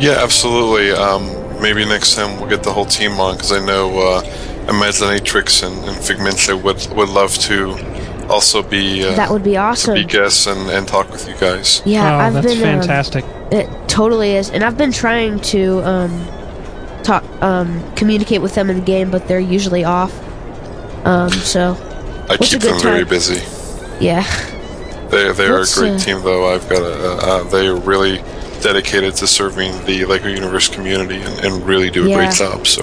[0.00, 0.92] Yeah, absolutely.
[0.92, 1.24] Um,
[1.60, 4.22] maybe next time we'll get the whole team on because I know uh,
[4.68, 7.72] Imaginatrix and, and Figmentia would would love to
[8.28, 10.06] also be uh, That would be awesome to awesome.
[10.06, 11.82] be guests and, and talk with you guys.
[11.84, 13.24] Yeah, oh, I've that's been um, fantastic.
[13.50, 16.26] It totally is, and I've been trying to um,
[17.02, 20.12] talk, um, communicate with them in the game, but they're usually off.
[21.04, 21.72] Um, so
[22.30, 23.42] I What's keep good them very busy.
[24.00, 24.22] yeah,
[25.10, 26.52] They they are a great uh, team though.
[26.54, 28.18] I've got a uh, they are really
[28.62, 32.16] dedicated to serving the Lego Universe community and, and really do a Yeah.
[32.16, 32.66] great job.
[32.66, 32.82] So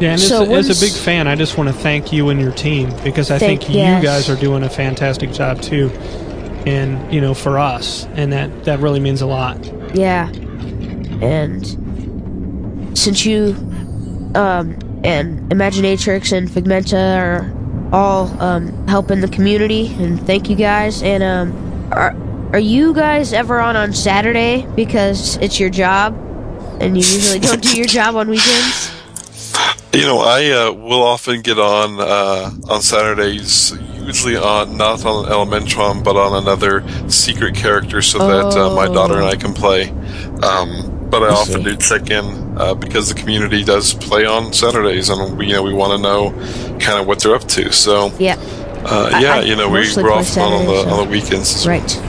[0.00, 2.40] Yeah, and So as, as a big fan, I just want to thank you and
[2.40, 4.02] your team because I Thank- think you yes.
[4.02, 5.90] guys are doing a fantastic job too,
[6.66, 9.58] and you know for us, and that that really means a lot.
[9.94, 10.28] yeah,
[11.22, 11.64] and
[12.98, 13.54] since you
[14.34, 17.52] um, and Imaginatrix and Figmenta are
[17.96, 21.02] all um, helping the community, and thank you guys.
[21.02, 22.14] And um, are
[22.52, 26.14] are you guys ever on on Saturday because it's your job,
[26.80, 28.92] and you usually don't do your job on weekends?
[29.94, 33.72] you know I uh, will often get on uh, on Saturdays.
[34.06, 39.16] Usually on not on Elementron, but on another secret character, so that uh, my daughter
[39.16, 39.90] and I can play.
[40.44, 42.24] Um, but I, I often do check in
[42.58, 45.98] uh, because the community does play on Saturdays, and we you know we want to
[46.02, 46.30] know
[46.78, 47.72] kind of what they're up to.
[47.72, 48.36] So Yeah.
[48.84, 51.10] uh, yeah, I you know we we're play often on, on the Saturdays, on the
[51.10, 51.54] weekends.
[51.56, 51.78] as well.
[51.80, 52.02] Right.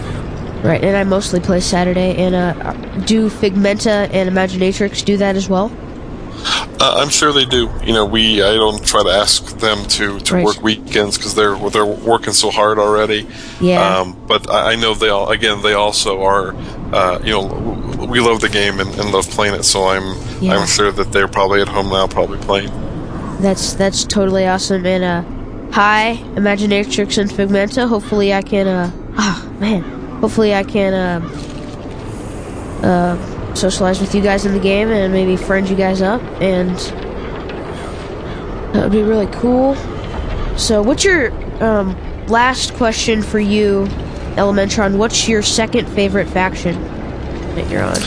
[0.64, 2.16] Right, and I mostly play Saturday.
[2.18, 2.74] And uh,
[3.06, 5.72] do Figmenta and Imaginatrix do that as well?
[6.80, 7.70] Uh, I'm sure they do.
[7.84, 10.46] You know, we I don't try to ask them to, to Right.
[10.46, 13.28] work weekends because they're they're working so hard already.
[13.62, 14.00] Yeah.
[14.00, 16.54] Um, but I, I know they all again they also are.
[16.94, 19.64] Uh, you know, we love the game and, and love playing it.
[19.64, 20.56] So I'm Yeah.
[20.56, 22.72] I'm sure that they're probably at home now, probably playing.
[23.42, 24.86] That's that's totally awesome.
[24.86, 27.88] And uh, hi, Imaginatrix and Figmenta.
[27.88, 28.68] Hopefully, I can.
[28.68, 29.84] Uh, oh man.
[30.22, 30.94] Hopefully, I can.
[30.94, 31.44] Uh,
[32.84, 36.76] uh, socialize with you guys in the game and maybe friend you guys up, and
[38.74, 39.76] that would be really cool.
[40.58, 41.32] So, what's your
[41.64, 41.96] um,
[42.28, 43.88] last question for you,
[44.38, 44.98] Elementron?
[44.98, 46.80] What's your second favorite faction
[47.56, 47.98] that you're on?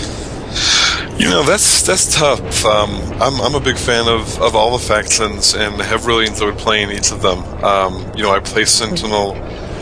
[1.19, 2.65] You know, that's that's tough.
[2.65, 6.57] Um, I'm I'm a big fan of, of all the factions and have really enjoyed
[6.57, 7.41] playing each of them.
[7.63, 9.33] Um, you know, I play Sentinel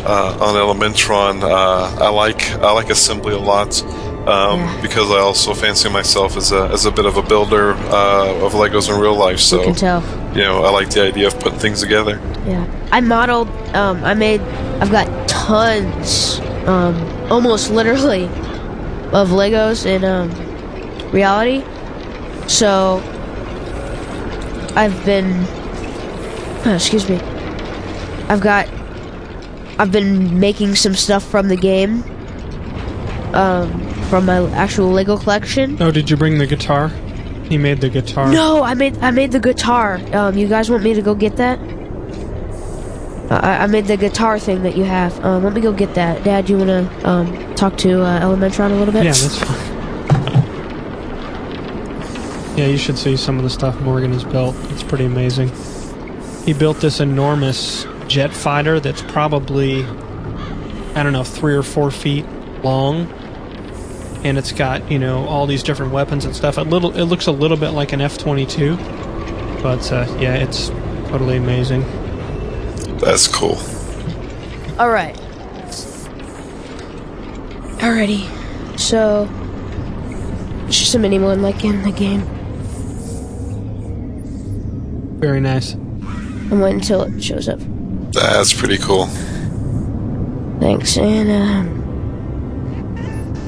[0.04, 1.42] uh, on Elementron.
[1.42, 3.80] Uh, I like I like Assembly a lot.
[4.28, 4.82] Um, Yeah.
[4.82, 8.52] because I also fancy myself as a, as a bit of a builder uh, of
[8.52, 9.38] Legos in real life.
[9.38, 10.02] So You can tell.
[10.36, 12.18] you know, I like the idea of putting things together.
[12.48, 13.48] Yeah, I modeled.
[13.74, 14.40] Um, I made.
[14.80, 16.96] I've got tons, um,
[17.30, 18.24] almost literally,
[19.12, 20.30] of Legos in um,
[21.10, 21.62] reality.
[22.48, 23.02] So
[24.74, 25.30] I've been.
[26.66, 27.16] uh, excuse me.
[28.28, 28.66] I've got.
[29.78, 32.02] I've been making some stuff from the game.
[33.34, 35.76] Um, from my actual Lego collection.
[35.82, 36.88] Oh, did you bring the guitar?
[37.48, 38.30] He made the guitar.
[38.32, 40.00] No, I made I made the guitar.
[40.14, 41.58] Um, you guys want me to go get that?
[43.30, 45.22] Uh, I, I made the guitar thing that you have.
[45.24, 46.24] Um, let me go get that.
[46.24, 49.04] Dad, you want to um, talk to uh, Elementron a little bit?
[49.04, 49.78] Yeah, that's fine.
[52.56, 54.56] Yeah, you should see some of the stuff Morgan has built.
[54.70, 55.52] It's pretty amazing.
[56.44, 62.26] He built this enormous jet fighter that's probably, I don't know, three or four feet
[62.64, 63.06] long,
[64.24, 66.56] and it's got you know all these different weapons and stuff.
[66.56, 68.76] A little, it looks a little bit like an F twenty two,
[69.62, 70.70] but uh, yeah, it's
[71.10, 71.82] totally amazing.
[73.00, 73.56] That's cool.
[74.78, 75.16] All right.
[77.78, 78.26] Alrighty.
[78.78, 79.28] So,
[80.66, 82.22] it's just a mini one like in the game.
[85.20, 85.74] Very nice.
[85.74, 87.60] I'm waiting until it shows up.
[88.12, 89.06] That's pretty cool.
[90.60, 90.96] Thanks.
[90.96, 91.82] And um,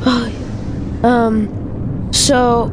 [0.07, 2.71] oh, um, so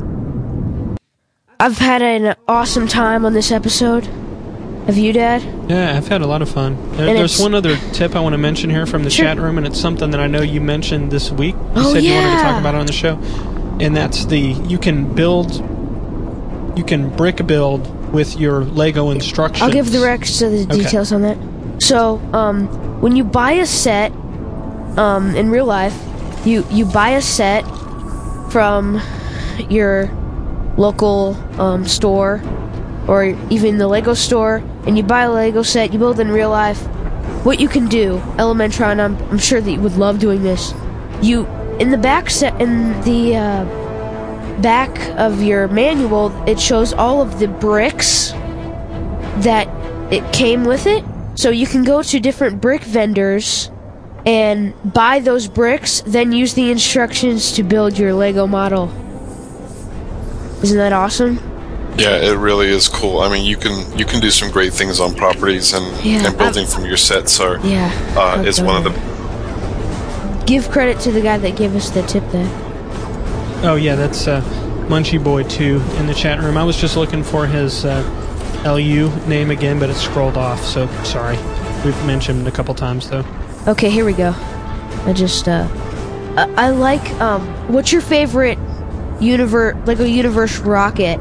[1.59, 4.07] I've had an awesome time on this episode.
[4.87, 5.43] Have you, Dad?
[5.69, 6.77] Yeah, I've had a lot of fun.
[6.93, 9.25] There, there's one other tip I want to mention here from the Sure.
[9.25, 11.55] chat room, and it's something that I know you mentioned this week.
[11.55, 13.19] You Oh, said you wanted to talk about it on the show,
[13.81, 15.55] and that's the you can build,
[16.77, 19.61] you can brick build with your Lego instructions.
[19.61, 20.83] I'll give the Rex to the Okay.
[20.83, 21.37] details on that.
[21.79, 22.67] So, um,
[23.01, 24.13] when you buy a set,
[24.97, 25.93] um, in real life,
[26.45, 27.65] you you buy a set
[28.51, 29.01] from
[29.69, 30.09] your
[30.77, 32.41] local um, store
[33.07, 35.93] or even the Lego store, and you buy a Lego set.
[35.93, 36.81] You build in real life.
[37.45, 40.73] What you can do, Elementron, I'm, I'm sure that you would love doing this.
[41.21, 41.45] You
[41.79, 47.39] in the back set in the uh, back of your manual, it shows all of
[47.39, 48.31] the bricks
[49.43, 49.67] that
[50.11, 51.03] it came with it.
[51.35, 53.69] So you can go to different brick vendors
[54.25, 58.91] and buy those bricks, then use the instructions to build your Lego model.
[60.63, 61.39] Isn't that awesome?
[61.97, 63.19] Yeah, it really is cool.
[63.19, 66.37] I mean, you can you can do some great things on properties, and, Yeah, and
[66.37, 67.91] building from your sets are Yeah.
[68.15, 70.39] uh, is done one of that.
[70.39, 72.47] the Give credit to the guy that gave us the tip there.
[73.63, 74.41] Oh yeah, that's uh,
[74.87, 76.55] Munchie Boy two in the chat room.
[76.57, 78.03] I was just looking for his uh,
[78.65, 80.63] LU name again, but it's scrolled off.
[80.63, 81.37] So sorry.
[81.83, 83.25] We've mentioned a couple times though.
[83.67, 84.33] Okay, here we go.
[85.05, 85.67] I just uh
[86.37, 87.41] I, I like um
[87.71, 88.57] what's your favorite
[89.19, 91.19] universe Lego Universe rocket?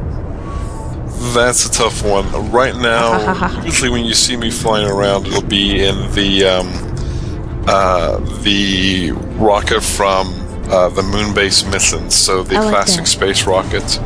[1.34, 2.50] That's a tough one.
[2.50, 8.18] Right now, usually when you see me flying around, it'll be in the um, uh,
[8.42, 10.28] the rocket from
[10.70, 12.14] uh, the moon base missions.
[12.14, 13.06] So the like classic that.
[13.08, 13.98] space rocket.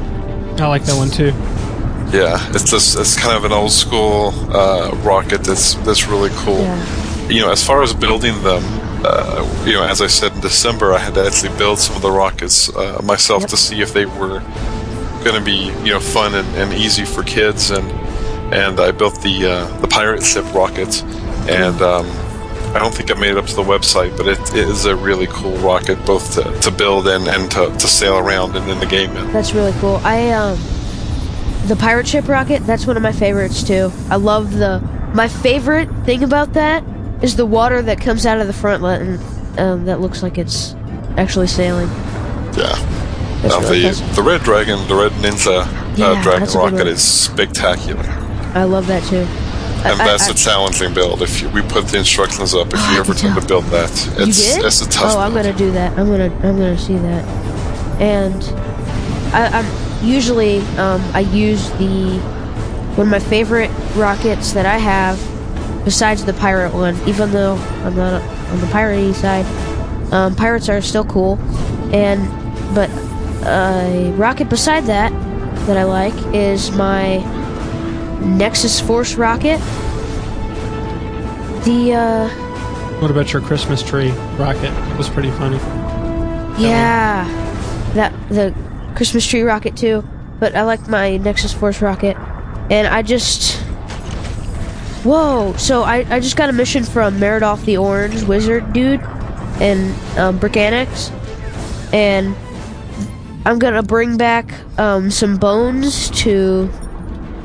[0.60, 1.32] I like that one too.
[2.16, 6.60] Yeah, it's just it's kind of an old school uh, rocket that's that's really cool.
[6.60, 7.28] Yeah.
[7.28, 8.62] You know, as far as building them,
[9.04, 12.02] uh, you know, as I said in December, I had to actually build some of
[12.02, 13.50] the rockets uh, myself Yep.
[13.50, 14.40] to see if they were
[15.24, 17.90] going to be you know fun and, and easy for kids, and
[18.52, 21.02] and I built the uh, the pirate ship rocket,
[21.48, 22.06] and um,
[22.74, 24.94] I don't think I made it up to the website, but it, it is a
[24.94, 28.78] really cool rocket, both to, to build and, and to, to sail around and in
[28.78, 29.12] the game.
[29.32, 29.96] That's really cool.
[30.04, 30.56] I um
[31.66, 33.90] the pirate ship rocket, that's one of my favorites too.
[34.08, 34.80] I love the
[35.14, 36.84] my favorite thing about that
[37.22, 40.74] is the water that comes out of the front and um, that looks like it's
[41.16, 41.88] actually sailing.
[42.56, 42.99] Yeah.
[43.42, 44.14] That's Now, really the, awesome.
[44.14, 48.04] the Red Dragon, the Red Ninja Yeah, uh, Dragon that's a good rocket is spectacular.
[48.54, 49.26] I love that too.
[49.82, 51.22] And I- that's I- a challenging build.
[51.22, 53.90] If you, we put the instructions up, if Oh, you ever try to build that,
[54.18, 55.14] it's it's a tough.
[55.16, 55.98] Oh, I'm gonna do that.
[55.98, 57.24] I'm gonna I'm gonna see that.
[57.98, 58.42] And
[59.34, 62.18] I, I'm usually um, I use the
[62.96, 65.18] one of my favorite rockets that I have,
[65.84, 66.96] besides the pirate one.
[67.08, 69.46] Even though I'm not on the piratey side,
[70.12, 71.38] um, pirates are still cool.
[71.92, 72.20] And
[72.74, 72.90] but
[73.44, 75.12] a rocket beside that
[75.66, 77.18] that I like is my
[78.20, 79.58] Nexus Force rocket.
[81.64, 82.28] The uh,
[83.00, 84.72] What about your Christmas tree rocket?
[84.72, 85.56] It was pretty funny.
[86.60, 87.24] Yeah,
[87.94, 88.54] that the
[88.94, 90.04] Christmas tree rocket too.
[90.38, 92.16] But I like my Nexus Force rocket,
[92.70, 93.60] and I just
[95.04, 95.54] whoa.
[95.54, 99.00] So I I just got a mission from Meridolph the Orange Wizard dude,
[99.60, 101.10] and um, Brick Annex,
[101.92, 102.34] and
[103.44, 106.68] I'm gonna bring back um, some bones to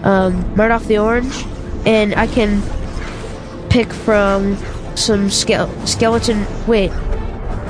[0.03, 1.45] um, Meridolph the Orange,
[1.85, 2.61] and I can
[3.69, 4.57] pick from
[4.95, 6.45] some ske- skeleton.
[6.67, 6.91] Wait,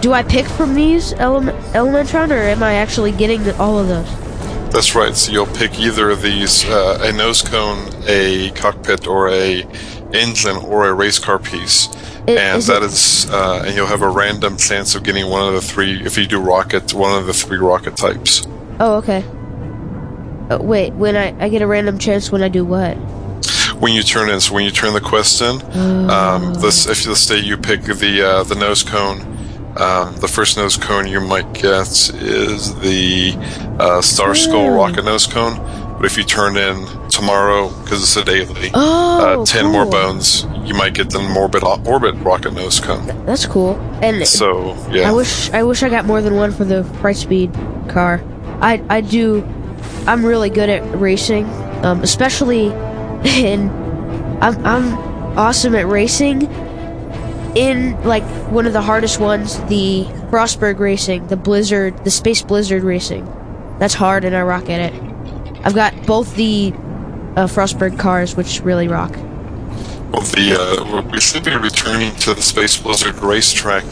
[0.01, 3.87] do I pick from these element Elementron, or am I actually getting the, all of
[3.87, 4.09] those?
[4.71, 5.15] That's right.
[5.15, 9.61] So you'll pick either of these: uh, a nose cone, a cockpit, or a
[10.13, 11.89] engine, or a race car piece.
[12.27, 15.29] I- and is that it- is, uh, and you'll have a random chance of getting
[15.29, 16.01] one of the three.
[16.05, 18.47] If you do rocket, one of the three rocket types.
[18.79, 19.23] Oh, okay.
[20.49, 22.97] Uh, wait, when I I get a random chance when I do what?
[23.79, 24.39] when you turn in.
[24.39, 25.61] So when you turn the quest in,
[26.09, 29.19] um, this if let's say you pick the uh, the nose cone,
[29.75, 31.89] um, the first nose cone you might get
[32.21, 33.35] is the
[33.79, 35.57] uh, Star Skull rocket nose cone.
[35.97, 40.45] But if you turn in tomorrow, because it's a daily, Oh, uh, ten more bones,
[40.65, 43.05] you might get the morbid orbit rocket nose cone.
[43.25, 43.75] That's cool.
[44.01, 47.89] And So yeah, I wish I wish I got more than one for the Brightspeed
[47.89, 48.21] car.
[48.61, 49.43] I I do.
[50.07, 51.45] I'm really good at racing,
[51.85, 52.65] um, especially
[53.25, 53.69] in.
[54.41, 54.93] I'm I'm
[55.37, 56.49] awesome at racing.
[57.55, 62.83] In like one of the hardest ones, the Frostburgh racing, the Blizzard, the Space Blizzard
[62.83, 63.25] racing.
[63.79, 65.01] That's hard, and I rock at it.
[65.63, 66.73] I've got both the
[67.37, 69.15] uh, Frostburgh cars, which really rock.
[70.15, 73.83] Well, the uh, we should be returning to the Space Blizzard racetrack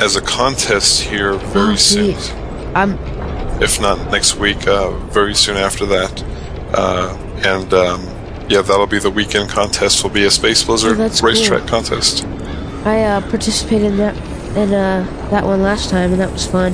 [0.00, 2.14] as a contest here very Oh, soon.
[2.18, 2.34] sweet.
[2.74, 2.98] I'm
[3.60, 6.24] if not next week, uh, very soon after that.
[6.72, 7.14] Uh,
[7.44, 8.00] and um,
[8.48, 10.02] yeah, that'll be the weekend contest.
[10.02, 11.68] Will be a Space Blizzard Oh, racetrack cool.
[11.68, 12.24] contest.
[12.86, 14.16] I uh, participated in that
[14.56, 16.72] in uh, that one last time, and that was fun.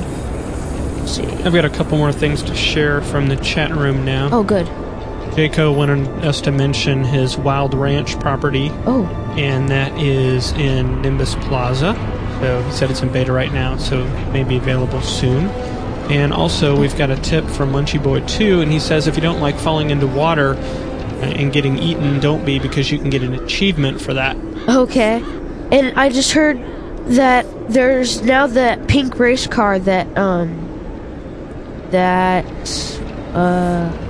[0.99, 1.23] Let's see.
[1.25, 4.29] I've got a couple more things to share from the chat room now.
[4.31, 4.65] Oh, good.
[5.37, 9.05] Jaco wanted us to mention his Wild Ranch property, Oh,
[9.37, 11.93] and that is in Nimbus Plaza.
[12.39, 15.45] So he said it's in beta right now, so it may be available soon.
[16.09, 19.21] And also, we've got a tip from Munchy Boy 2, and he says if you
[19.21, 23.21] don't like falling into water uh, and getting eaten, don't be because you can get
[23.21, 24.35] an achievement for that.
[24.67, 25.21] Okay.
[25.71, 26.57] And I just heard
[27.09, 30.63] that there's now that pink race car that um
[31.91, 32.45] that
[33.35, 34.06] uh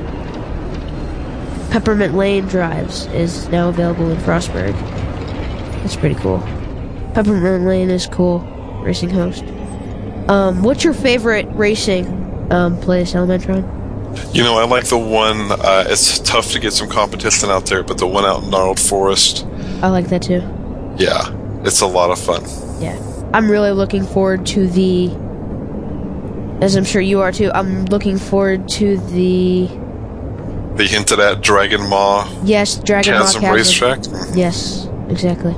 [1.77, 4.73] Peppermint Lane drives is now available in Frostburgh.
[5.83, 6.39] That's pretty cool.
[7.13, 8.39] Peppermint Lane is cool.
[8.81, 9.43] Racing host.
[10.27, 12.07] Um, what's your favorite racing
[12.51, 13.61] um place, Elementron?
[14.33, 15.51] You know, I like the one.
[15.51, 18.79] Uh, it's tough to get some competition out there, but the one out in Gnarled
[18.79, 19.45] Forest,
[19.83, 20.41] I like that too.
[20.97, 21.31] yeah,
[21.63, 22.41] it's a lot of fun.
[22.81, 22.97] Yeah.
[23.35, 25.09] I'm really looking forward to the
[26.59, 27.51] as I'm sure you are too.
[27.53, 29.69] I'm looking forward to the
[30.77, 33.55] They hinted at Dragon Maw yes, Dragon Chasm Chasm.
[33.55, 34.35] Racetrack.
[34.35, 35.55] Yes, exactly.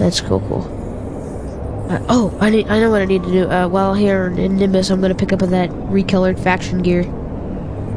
[0.00, 1.86] That's cool, cool.
[1.88, 2.66] Uh, oh, I need.
[2.66, 3.48] I know what I need to do.
[3.48, 7.04] Uh, while here in Nimbus, I'm gonna pick up that recolored faction gear,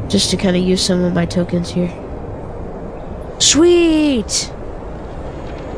[0.09, 1.89] just to kind of use some of my tokens here.
[3.39, 4.51] Sweet.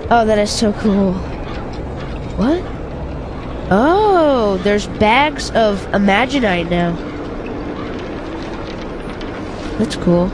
[0.09, 1.13] Oh, that is so cool.
[2.35, 2.61] What?
[3.71, 6.91] Oh, there's bags of Imaginite now.
[9.77, 10.29] That's cool.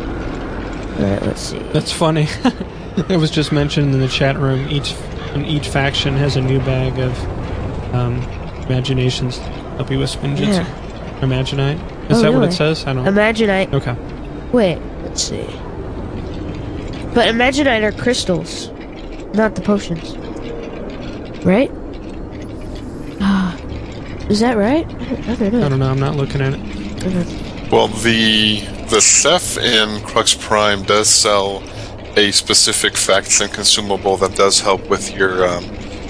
[0.99, 1.59] Alright, let's see.
[1.73, 2.27] That's funny.
[3.09, 4.67] it was just mentioned in the chat room.
[4.69, 4.95] Each
[5.35, 8.15] each faction has a new bag of um,
[8.65, 9.37] imaginations.
[9.77, 10.47] Help you with spinjitzu.
[10.47, 11.19] Yeah.
[11.21, 11.77] Imaginite.
[12.09, 12.85] Is Oh, that what it says?
[12.87, 13.03] I don't.
[13.03, 13.11] Know.
[13.11, 13.73] Imaginite.
[13.73, 13.95] okay.
[14.51, 15.45] Wait, let's see.
[17.13, 18.69] But Imaginite are crystals,
[19.33, 20.15] not the potions.
[21.45, 21.71] Right?
[23.21, 23.55] Ah,
[24.29, 24.85] Is that right?
[24.87, 25.65] I don't, know.
[25.65, 25.89] I don't know.
[25.91, 27.71] I'm not looking at it.
[27.71, 31.61] Well, the the Ceph in Crux Prime does sell
[32.15, 35.63] a specific faction and consumable that does help with your um,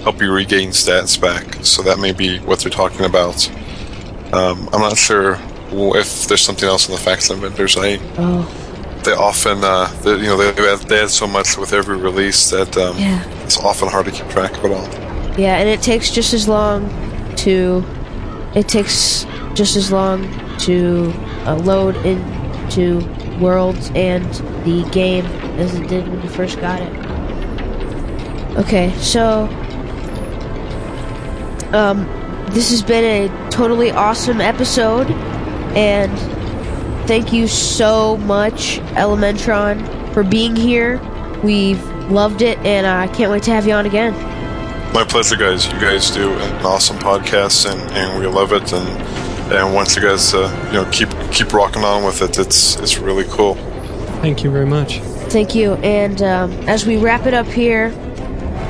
[0.03, 1.65] help you regain stats back.
[1.65, 3.49] So that may be what they're talking about.
[4.33, 5.37] Um, I'm not sure
[5.71, 7.75] if there's something else in the faction vendors.
[7.77, 11.73] I Oh, they often uh, they, you know they add, they add so much with
[11.73, 13.27] every release that um, yeah.
[13.43, 14.87] it's often hard to keep track of it all.
[15.37, 16.89] Yeah, and it takes just as long
[17.37, 17.83] to.
[18.55, 20.23] It takes just as long
[20.59, 21.11] to
[21.45, 21.95] uh, load
[22.67, 22.99] into
[23.39, 24.25] worlds and
[24.65, 25.25] the game
[25.57, 28.57] as it did when you first got it.
[28.57, 29.45] Okay, so.
[31.73, 32.05] Um,
[32.51, 35.11] this has been a totally awesome episode,
[35.75, 36.17] and
[37.07, 40.99] thank you so much, Elementron, for being here.
[41.43, 44.13] We've loved it, and I can't wait to have you on again.
[44.93, 45.65] My pleasure, guys.
[45.65, 48.71] You guys do an awesome podcast, and, and we love it.
[48.71, 52.75] And and once you guys, uh, you know, keep keep rocking on with it, it's
[52.77, 53.55] it's really cool.
[54.21, 54.99] Thank you very much.
[55.29, 55.73] Thank you.
[55.75, 57.93] And um, as we wrap it up here,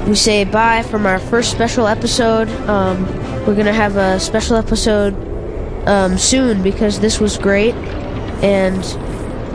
[0.08, 2.50] we say bye from our first special episode.
[2.68, 3.06] Um,
[3.46, 5.14] we're going to have a special episode
[5.88, 7.76] um, soon because this was great.
[8.44, 8.84] And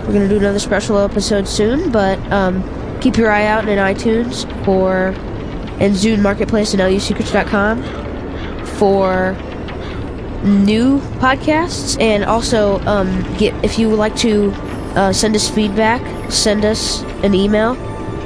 [0.07, 1.93] we're going to do another special episode soon.
[1.93, 2.63] But um,
[3.01, 5.15] keep your eye out in iTunes for
[5.81, 7.83] and Zune Marketplace and LUSecrets.com
[8.77, 9.37] for
[10.45, 14.51] new podcasts and also um, get if you would like to
[14.97, 16.01] uh, send us feedback
[16.31, 17.73] send us an email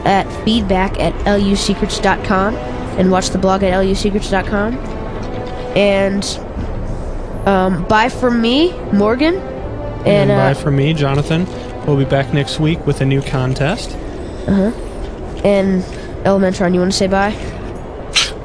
[0.07, 2.55] at feedback at lusecrets.com
[2.99, 4.75] and watch the blog at lusecrets.com
[5.77, 6.25] and
[7.47, 11.47] um, bye from me morgan and, And, uh, bye from me, Jonathan.
[11.85, 13.91] We'll be back next week with a new contest.
[14.47, 14.71] uh-huh
[15.45, 15.83] and
[16.25, 17.33] elementron you want to say bye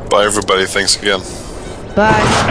[0.09, 0.65] Bye, everybody.
[0.65, 1.21] Thanks again.
[1.95, 2.50] bye